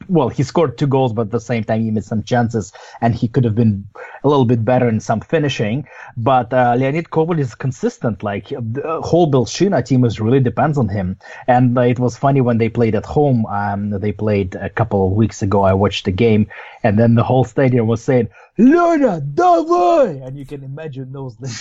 [0.10, 2.72] well, he scored two goals, but at the same time, he missed some chances,
[3.02, 3.86] and he could have been
[4.24, 5.86] a little bit better in some finishing.
[6.16, 8.24] But uh, Leonid Koval is consistent.
[8.24, 11.18] Like the whole Belshina team is really depends on him.
[11.48, 13.46] And uh, it was funny when they played at home.
[13.48, 15.64] Um, they played a couple of weeks ago.
[15.64, 16.48] I watched the game,
[16.84, 20.27] and then the whole stadium was saying, Lena, давай!
[20.27, 21.53] And you can imagine those like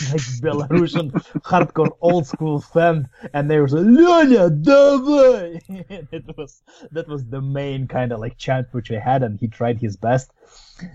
[0.41, 5.61] Belarusian hardcore old school fan, and they were like, Lena, давай!
[6.11, 9.47] it was that was the main kind of like chant which they had, and he
[9.47, 10.31] tried his best.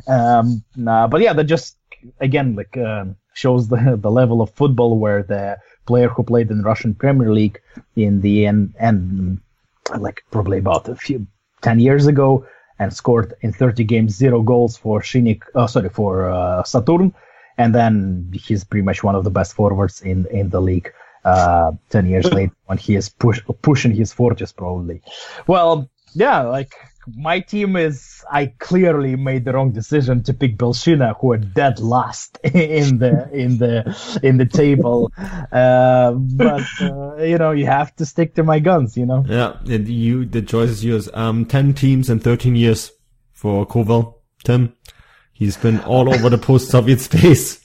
[0.07, 1.76] Um, nah, but yeah, that just
[2.20, 3.04] again like uh,
[3.34, 7.61] shows the the level of football where the player who played in Russian Premier League
[7.94, 9.40] in the end and
[9.98, 11.26] like probably about a few
[11.62, 12.46] ten years ago
[12.80, 17.13] and scored in 30 games zero goals for Shinnik, uh, sorry, for uh, Saturn.
[17.57, 20.91] And then he's pretty much one of the best forwards in, in the league.
[21.24, 25.01] Uh, 10 years later when he is push, pushing his fortunes probably.
[25.45, 26.74] Well, yeah, like
[27.16, 31.80] my team is I clearly made the wrong decision to pick Belshina, who are dead
[31.80, 35.12] last in the in the in the table.
[35.51, 38.97] Uh, but uh, you know, you have to stick to my guns.
[38.97, 39.26] You know.
[39.28, 41.09] Yeah, and you the choice is yours.
[41.14, 42.91] Um, ten teams and thirteen years
[43.32, 44.16] for Koval.
[44.43, 44.74] Tim,
[45.34, 47.64] he's been all over the post-Soviet space.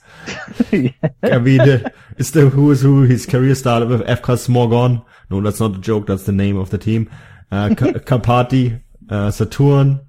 [0.71, 0.91] yeah.
[1.23, 3.03] I mean, uh, it's the who is who.
[3.03, 5.05] His career started with FK Smorgon.
[5.29, 6.07] No, that's not a joke.
[6.07, 7.09] That's the name of the team.
[7.51, 10.01] Uh, Karpaty, uh, Saturn,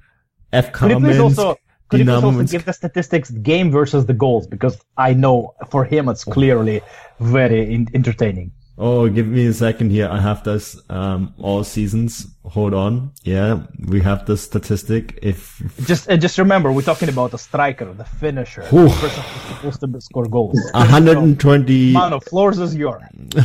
[0.53, 1.57] FK Could you please also
[1.89, 5.55] could you please Dynamo also give the statistics game versus the goals because I know
[5.71, 6.83] for him it's clearly
[7.19, 8.53] very in- entertaining.
[8.81, 10.09] Oh, give me a second here.
[10.09, 12.29] I have this um, all seasons.
[12.45, 13.11] Hold on.
[13.25, 15.19] Yeah, we have the statistic.
[15.21, 18.85] If Just uh, just remember, we're talking about a striker, the finisher, Ooh.
[18.85, 20.61] the person who's supposed to score goals.
[20.75, 23.03] 120, Mano, floors is yours.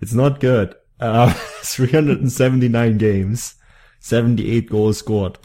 [0.00, 0.74] it's not good.
[1.02, 1.32] Uh,
[1.64, 3.54] 379 games,
[4.00, 5.38] 78 goals scored.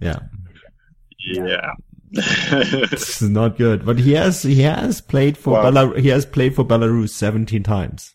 [0.00, 0.18] Yeah,
[1.18, 1.72] Yeah.
[2.10, 3.84] this is not good.
[3.86, 5.70] But he has he has played for Wow.
[5.70, 8.14] Belar- he has played for Belarus 17 times.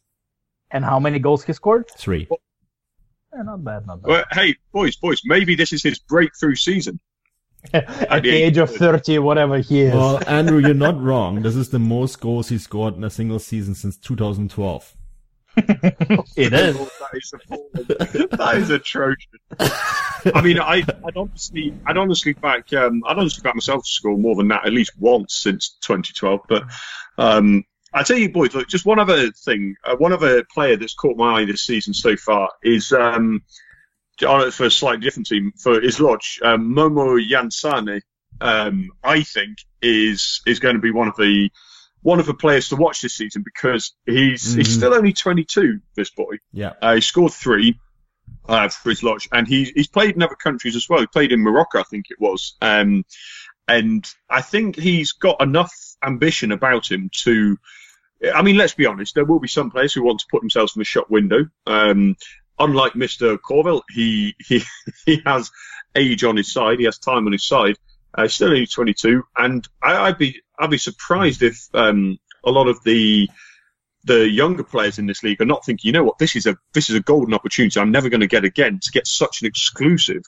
[0.72, 1.86] And how many goals he scored?
[1.98, 2.28] Three.
[2.32, 4.10] Eh, not bad, not bad.
[4.10, 7.00] well, hey, boys, boys, maybe this is his breakthrough season.
[7.74, 9.94] At the age of 30, whatever he is.
[9.94, 11.42] Well, Andrew, you're not wrong.
[11.42, 14.94] This is the most goals he scored in a single season since 2012.
[16.36, 16.78] it is.
[16.78, 17.34] That is
[18.32, 19.26] that is atrocious.
[20.34, 24.18] I mean, I, I'd honestly, I'd honestly back, um, I'd honestly back myself to score
[24.18, 26.42] more than that at least once since 2012.
[26.50, 26.64] But
[27.18, 30.94] um, I tell you, boys, look, just one other thing, uh, one other player that's
[30.94, 33.44] caught my eye this season so far is um,
[34.20, 38.02] for a slightly different team for Isloch, um, Momo Yansane.
[38.42, 41.50] Um, I think is is going to be one of the
[42.06, 44.78] one of the players to watch this season because he's he's Mhm.
[44.78, 45.80] still only 22.
[45.96, 46.74] This boy, Yeah.
[46.80, 47.80] uh, he scored three
[48.48, 51.00] uh, for Isloch, and he, he's played in other countries as well.
[51.00, 52.58] He played in Morocco, I think it was.
[52.62, 53.06] Um,
[53.68, 57.58] and I think he's got enough ambition about him to.
[58.36, 59.16] I mean, let's be honest.
[59.16, 61.48] There will be some players who want to put themselves in the shop window.
[61.66, 62.16] Um,
[62.60, 63.40] unlike Mr.
[63.40, 64.62] Corville, he he
[65.08, 65.50] he has
[65.96, 66.78] age on his side.
[66.78, 67.78] He has time on his side.
[68.18, 72.68] Uh, still only 22, and I, I'd be I'd be surprised if um, a lot
[72.68, 73.30] of the
[74.06, 76.56] the younger players in this league are not thinking, you know what, this is a
[76.74, 77.80] this is a golden opportunity.
[77.80, 80.22] I'm never going to get again to get such an exclusive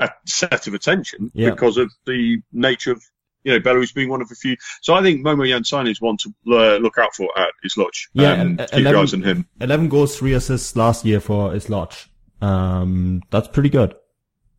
[0.00, 1.50] uh, set of attention Yeah.
[1.50, 3.02] because of the nature of
[3.42, 4.56] you know Belarus being one of the few.
[4.82, 7.90] So I think Momo Yansane is one to uh, look out for at Isloch.
[8.12, 9.48] Yeah, um, and- keep your 11 eyes on him.
[9.60, 12.06] 11 goals, 3 assists last year for Isloch.
[12.42, 13.94] Um, that's pretty good.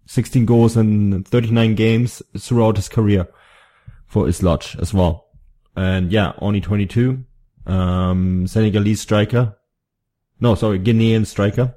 [0.07, 3.27] 16 goals in 39 games throughout his career
[4.07, 5.27] for Isloch as well.
[5.75, 7.23] And yeah, only 22.
[7.65, 9.57] Um, Senegalese striker.
[10.39, 11.75] No, sorry, Guinean striker.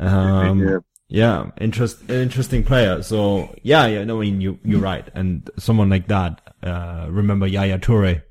[0.00, 0.78] Um, Yeah.
[1.08, 3.02] yeah, interest, interesting player.
[3.02, 5.08] So yeah, yeah, no, I mean, you, you're right.
[5.14, 8.22] And someone like that, uh, remember Yaya Toure,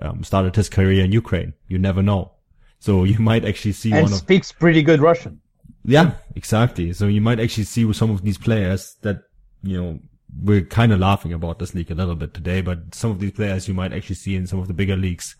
[0.00, 1.52] um, started his career in Ukraine.
[1.68, 2.32] You never know.
[2.80, 5.40] So you might actually see and one of speaks pretty good Russian.
[5.84, 6.92] Yeah, exactly.
[6.92, 9.22] So you might actually see with some of these players that,
[9.62, 9.98] you know,
[10.42, 13.32] we're kind of laughing about this league a little bit today, but some of these
[13.32, 15.36] players you might actually see in some of the bigger leagues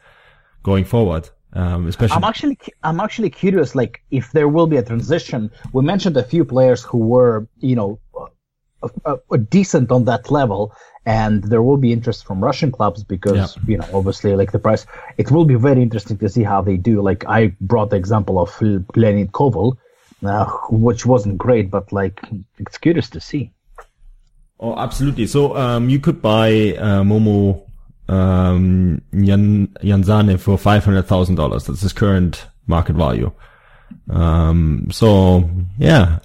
[0.63, 1.29] going forward.
[1.53, 5.51] Um, especially, I'm actually I'm actually curious, like if there will be a transition.
[5.73, 7.99] We mentioned a few players who were, you know,
[9.05, 10.73] uh, uh, decent on that level,
[11.07, 13.63] and there will be interest from Russian clubs because Yeah.
[13.67, 14.87] you know, obviously, like the price.
[15.19, 17.03] It will be very interesting to see how they do.
[17.03, 18.57] Like I brought the example of
[18.95, 19.77] Leonid Koval,
[20.25, 22.21] uh, which wasn't great, but like
[22.59, 23.53] it's curious to see.
[24.59, 25.27] Oh, absolutely.
[25.27, 27.67] So, um, you could buy, uh, Momo,
[28.09, 31.67] um, Jan, Janzane for $500,000.
[31.67, 33.33] That's his current market value.
[34.11, 35.49] Um, so,
[35.79, 36.19] yeah.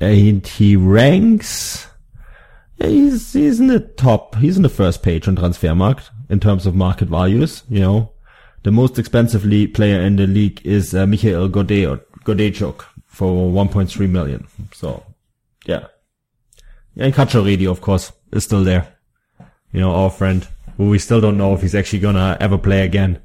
[0.00, 1.86] And he ranks,
[2.78, 6.64] yeah, he's, he's in the top, he's in the first page on Transfermarkt in terms
[6.64, 8.12] of market values, you know.
[8.62, 14.08] The most expensive league player in the league is uh, Mikhail Gode- Gordeichuk for 1.3
[14.08, 14.48] million.
[14.72, 15.04] So,
[15.66, 15.88] yeah.
[16.96, 18.96] And Kacharidi, of course, is still there.
[19.70, 20.48] You know, our friend,
[20.78, 23.20] who we still don't know if he's actually gonna ever play again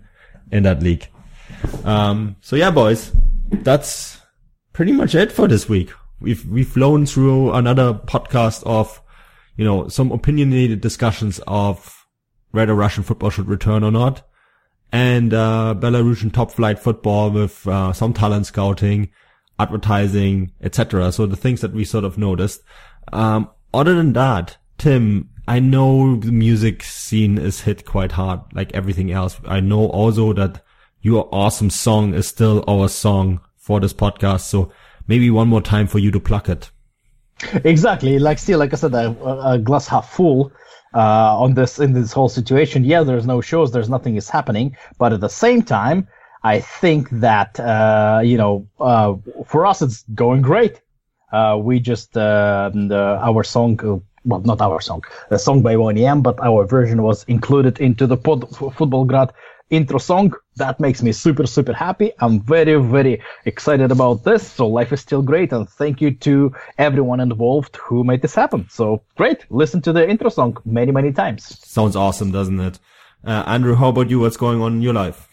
[0.52, 1.08] in that league.
[1.86, 3.14] Um, so yeah, boys,
[3.50, 4.20] that's
[4.74, 5.92] pretty much it for this week.
[6.20, 9.02] We've, we've flown through another podcast of,
[9.56, 12.06] you know, some opinionated discussions of
[12.52, 14.28] whether Russian football should return or not
[14.92, 19.10] and, uh, Belarusian top flight football with, uh, some talent scouting,
[19.60, 21.12] advertising, etc.
[21.12, 22.62] So the things that we sort of noticed.
[23.12, 28.74] Um, other than that, Tim, I know the music scene is hit quite hard, like
[28.74, 29.39] everything else.
[29.45, 30.62] I know also that
[31.01, 34.41] your awesome song is still our song for this podcast.
[34.41, 34.72] So
[35.08, 36.70] maybe one more time for you to pluck it.
[37.64, 38.20] Exactly.
[38.20, 39.16] Like still, like I said, a,
[39.51, 40.51] a glass half full
[40.93, 42.84] uh, on this in this whole situation.
[42.84, 46.08] Yeah, there's no shows, there's nothing is happening, but at the same time,
[46.54, 49.16] I think that uh, you know, uh,
[49.52, 50.76] for us, it's going great.
[51.32, 53.74] Uh, we just uh, the, our song.
[53.84, 58.06] Uh, well, not our song, the song by 1EM, but our version was included into
[58.06, 58.41] the pod,
[58.78, 59.30] Futbolgrad
[59.70, 60.34] intro song.
[60.58, 62.12] That makes me super, super happy.
[62.20, 64.43] I'm very, very excited about this.
[64.58, 65.54] So life is still great.
[65.54, 68.68] And thank you to everyone involved who made this happen.
[68.70, 69.45] So great.
[69.50, 71.41] Listen to the intro song many, many times.
[71.66, 72.80] Sounds awesome, doesn't it?
[73.24, 74.20] Uh, Andrew, how about you?
[74.20, 75.28] What's going on in your life?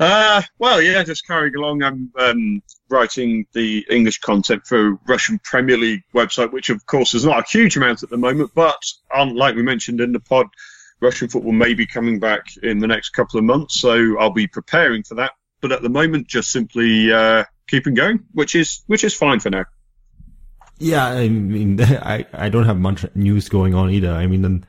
[0.00, 1.82] Uh, well, yeah, just carrying along.
[1.82, 7.24] I'm um, writing the English content for Russian Premier League website, which of course is
[7.24, 8.82] not a huge amount at the moment, but
[9.14, 10.46] um, like we mentioned in the pod,
[11.00, 14.46] Russian football may be coming back in the next couple of months, so I'll be
[14.46, 15.32] preparing for that.
[15.60, 19.50] But at the moment, just simply uh, keeping going, which is which is fine for
[19.50, 19.64] now.
[20.78, 24.10] Yeah, I mean, I, I don't have much news going on either.
[24.10, 24.66] I mean,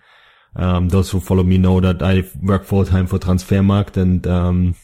[0.56, 4.76] um, those who follow me know that I work full time for Transfermarkt and, um,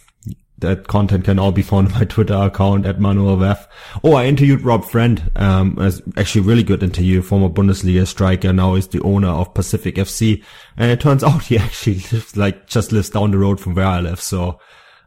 [0.62, 3.68] that content can all be found on my Twitter account at ManuelVeth.
[4.04, 5.78] Oh, I interviewed Rob Friend, um,
[6.18, 10.44] actually really good interview, former Bundesliga striker, now is the owner of Pacific FC.
[10.78, 13.86] And it turns out he actually lives, like, just lives down the road from where
[13.86, 14.22] I live.
[14.22, 14.60] So,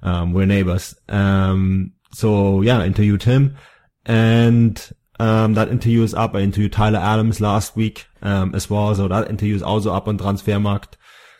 [0.02, 0.94] um, we're neighbors.
[1.08, 3.56] Um, so yeah, I interviewed him
[4.06, 6.34] and, um, that interview is up.
[6.34, 8.94] I interviewed Tyler Adams last week, um, as well.
[8.94, 10.94] So that interview is also up on Transfermarkt.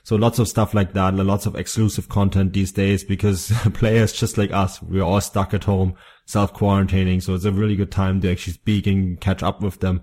[0.05, 4.37] So lots of stuff like that, lots of exclusive content these days because players just
[4.37, 5.95] like us, we're all stuck at home,
[6.27, 7.23] self-quarantining.
[7.23, 10.03] So it's a really good time to actually speak and catch up with them.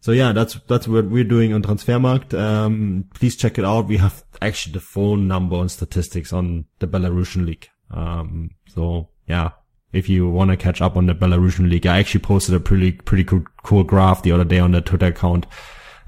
[0.00, 2.32] So yeah, that's, that's what we're doing on Transfermarkt.
[2.32, 3.88] Um, please check it out.
[3.88, 7.68] We have actually the phone number and statistics on the Belarusian league.
[7.90, 9.50] Um, so yeah,
[9.92, 12.92] if you want to catch up on the Belarusian league, I actually posted a pretty,
[12.92, 15.44] pretty cool, cool graph the other day on the Twitter account.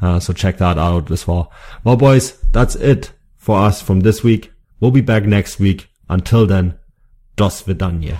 [0.01, 1.53] Uh, so check that out as well.
[1.85, 3.13] Well, boys, that's it
[3.45, 4.51] for us from this week.
[4.81, 5.89] We'll be back next week.
[6.09, 6.79] Until then,
[7.37, 8.19] dos vidania.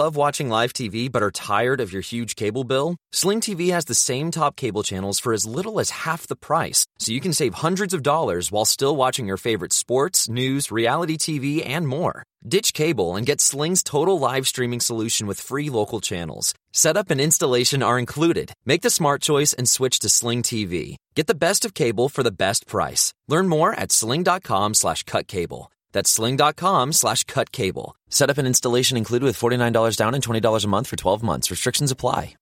[0.00, 2.96] Love watching live TV but are tired of your huge cable bill?
[3.12, 6.86] Sling TV has the same top cable channels for as little as half the price,
[6.98, 11.18] so you can save hundreds of dollars while still watching your favorite sports, news, reality
[11.18, 12.22] TV, and more.
[12.48, 16.54] Ditch cable and get Sling's total live streaming solution with free local channels.
[16.72, 18.52] Setup and installation are included.
[18.64, 20.96] Make the smart choice and switch to Sling TV.
[21.14, 23.12] Get the best of cable for the best price.
[23.28, 25.70] Learn more at sling.com slash cut cable.
[25.92, 27.96] That's sling.com slash cut cable.
[28.08, 31.50] Setup and installation included with $49 down and $20 a month for 12 months.
[31.50, 32.34] Restrictions apply.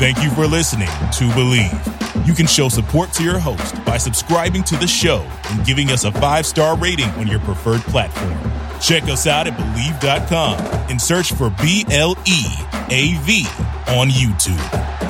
[0.00, 2.26] Thank you for listening to Bleav.
[2.26, 6.04] You can show support to your host by subscribing to the show and giving us
[6.04, 8.38] a five star rating on your preferred platform.
[8.80, 12.44] Check us out at Bleav.com and search for B L E
[12.88, 13.44] A V
[13.88, 15.09] on YouTube.